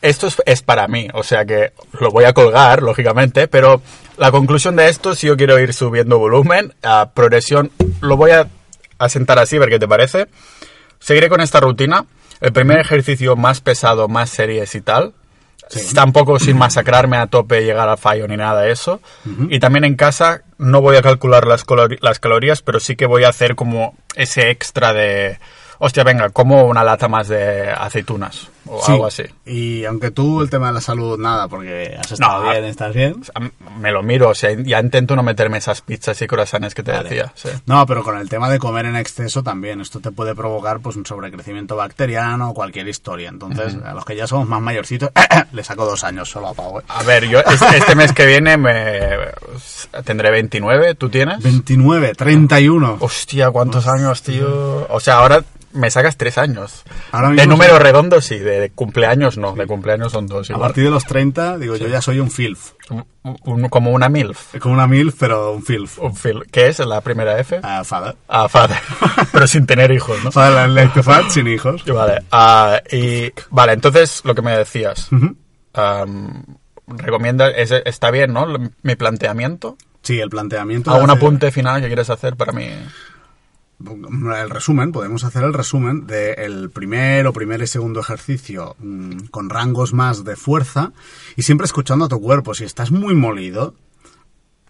[0.02, 3.82] esto es, es para mí, o sea que lo voy a colgar, lógicamente, pero
[4.18, 7.72] la conclusión de esto, si yo quiero ir subiendo volumen, a progresión,
[8.02, 8.48] lo voy a
[9.00, 10.28] asentar así, ver qué te parece.
[11.00, 12.06] Seguiré con esta rutina.
[12.42, 15.14] El primer ejercicio más pesado, más series y tal.
[15.94, 19.02] Tampoco sin masacrarme a tope, llegar al fallo ni nada de eso.
[19.50, 21.66] Y también en casa no voy a calcular las,
[22.00, 25.40] las calorías, pero sí que voy a hacer como ese extra de...
[25.80, 29.24] Hostia, venga, como una lata más de aceitunas o Sí, algo así.
[29.46, 32.94] Y aunque tú el tema de la salud nada, porque has estado No, bien, estás
[32.94, 33.22] bien.
[33.80, 36.92] Me lo miro, o sea, ya intento no meterme esas pizzas y croissants que te
[36.92, 37.10] Vale.
[37.10, 37.32] decía.
[37.36, 37.50] sí.
[37.66, 40.96] No, pero con el tema de comer en exceso también, esto te puede provocar pues
[40.96, 43.30] un sobrecrecimiento bacteriano o cualquier historia.
[43.30, 45.10] Entonces, a los que ya somos más mayorcitos,
[45.52, 46.80] le saco dos años solo a Pau.
[46.80, 46.84] ¿eh?
[46.88, 49.10] A ver, yo este, este mes que viene me
[50.06, 51.42] tendré 29, ¿tú tienes?
[51.44, 52.98] 29, 31.
[53.00, 54.88] Hostia, ¿cuántos años, tío?
[54.90, 55.44] O sea, ahora
[55.78, 56.84] me sacas tres años.
[57.12, 57.84] Ahora de número sí.
[57.84, 60.50] redondo sí, de, cumpleaños no, de cumpleaños son dos.
[60.50, 60.68] A igual.
[60.70, 62.72] partir de los 30, digo, yo ya soy un filf.
[62.90, 63.06] Un-
[63.44, 64.58] un- como una MILF.
[64.60, 66.00] Como una MILF, pero un filf.
[66.00, 67.60] Un fil- ¿Qué es la primera F?
[67.64, 68.16] Ah, father.
[68.28, 68.78] Ah, father.
[69.32, 70.32] Pero sin tener hijos, ¿no?
[70.32, 71.84] Father like fat, sin hijos.
[71.86, 75.10] Vale, ah, y, vale, entonces lo que me decías.
[75.74, 76.44] am,
[76.88, 78.48] recomienda, es- está bien, ¿no?
[78.82, 79.78] Mi planteamiento.
[80.02, 80.92] Sí, el planteamiento...
[80.92, 82.70] ¿Algún hacer- apunte final que quieres hacer para mí?
[83.80, 89.52] El resumen, podemos hacer el resumen del primer o primer y segundo ejercicio mm, con
[89.52, 90.94] rangos más de fuerza
[91.36, 92.56] y siempre escuchando a tu cuerpo.
[92.56, 93.76] Si estás muy molido,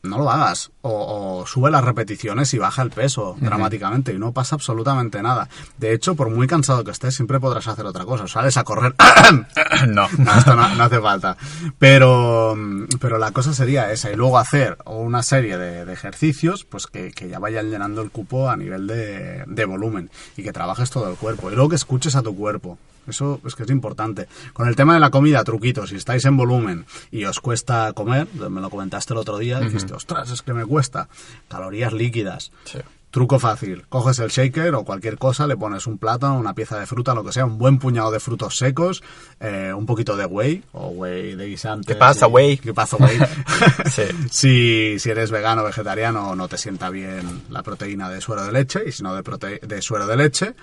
[0.08, 0.72] no lo hagas.
[0.82, 5.50] O, o sube las repeticiones y baja el peso dramáticamente y no pasa absolutamente nada.
[5.78, 8.28] De hecho, por muy cansado que estés, siempre podrás hacer otra cosa.
[8.28, 8.96] Sales a correr.
[9.88, 10.08] no.
[10.18, 11.38] No, esto no, no hace falta.
[11.78, 12.56] Pero,
[13.00, 14.12] pero la cosa sería esa.
[14.12, 18.12] Y luego hacer una serie de, de ejercicios pues que, que ya vayan llenando el
[18.12, 21.52] cupo a nivel de, de volumen y que trabajes todo el cuerpo.
[21.52, 22.78] Y luego que escuches a tu cuerpo.
[23.08, 24.28] Eso es que es importante.
[24.54, 25.88] Con el tema de la comida, truquito.
[25.88, 29.94] Si estáis en volumen y os cuesta comer, me lo comentaste el otro día, dijiste,
[29.94, 31.08] ostras, es que me cuesta.
[31.48, 32.52] Calorías líquidas.
[32.66, 32.80] Sí.
[33.10, 33.86] Truco fácil.
[33.88, 37.24] Coges el shaker o cualquier cosa, le pones un plátano, una pieza de fruta, lo
[37.24, 39.02] que sea, un buen puñado de frutos secos,
[39.40, 41.94] eh, un poquito de whey o whey de guisante.
[41.94, 42.58] ¿Qué pasa, whey?
[42.58, 43.18] ¿Qué pasa, whey?
[43.90, 44.04] Sí.
[44.30, 48.52] si, si eres vegano o vegetariano no te sienta bien la proteína de suero de
[48.52, 50.54] leche y si no de, prote- de suero de leche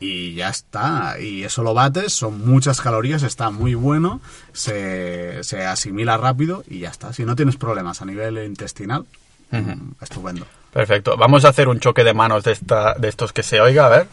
[0.00, 1.20] y ya está.
[1.20, 4.20] Y eso lo bates, son muchas calorías, está muy bueno,
[4.52, 7.12] se, se asimila rápido y ya está.
[7.12, 9.06] Si no tienes problemas a nivel intestinal,
[9.52, 10.46] mm, estupendo.
[10.72, 11.16] Perfecto.
[11.16, 13.88] Vamos a hacer un choque de manos de, esta, de estos que se oiga, a
[13.88, 14.06] ver.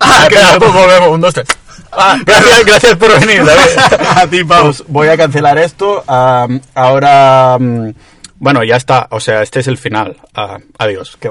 [0.00, 1.48] Ah, espera, pues volvemos, un, dos, tres.
[1.92, 3.78] Ah, gracias, gracias por venir, David.
[4.16, 4.42] A ti.
[4.42, 6.02] Pues voy a cancelar esto.
[6.06, 7.94] am, ahora, am,
[8.36, 9.06] bueno, ya está.
[9.10, 10.16] O sea, este es el final.
[10.34, 11.16] Ah, adiós.
[11.20, 11.30] Que.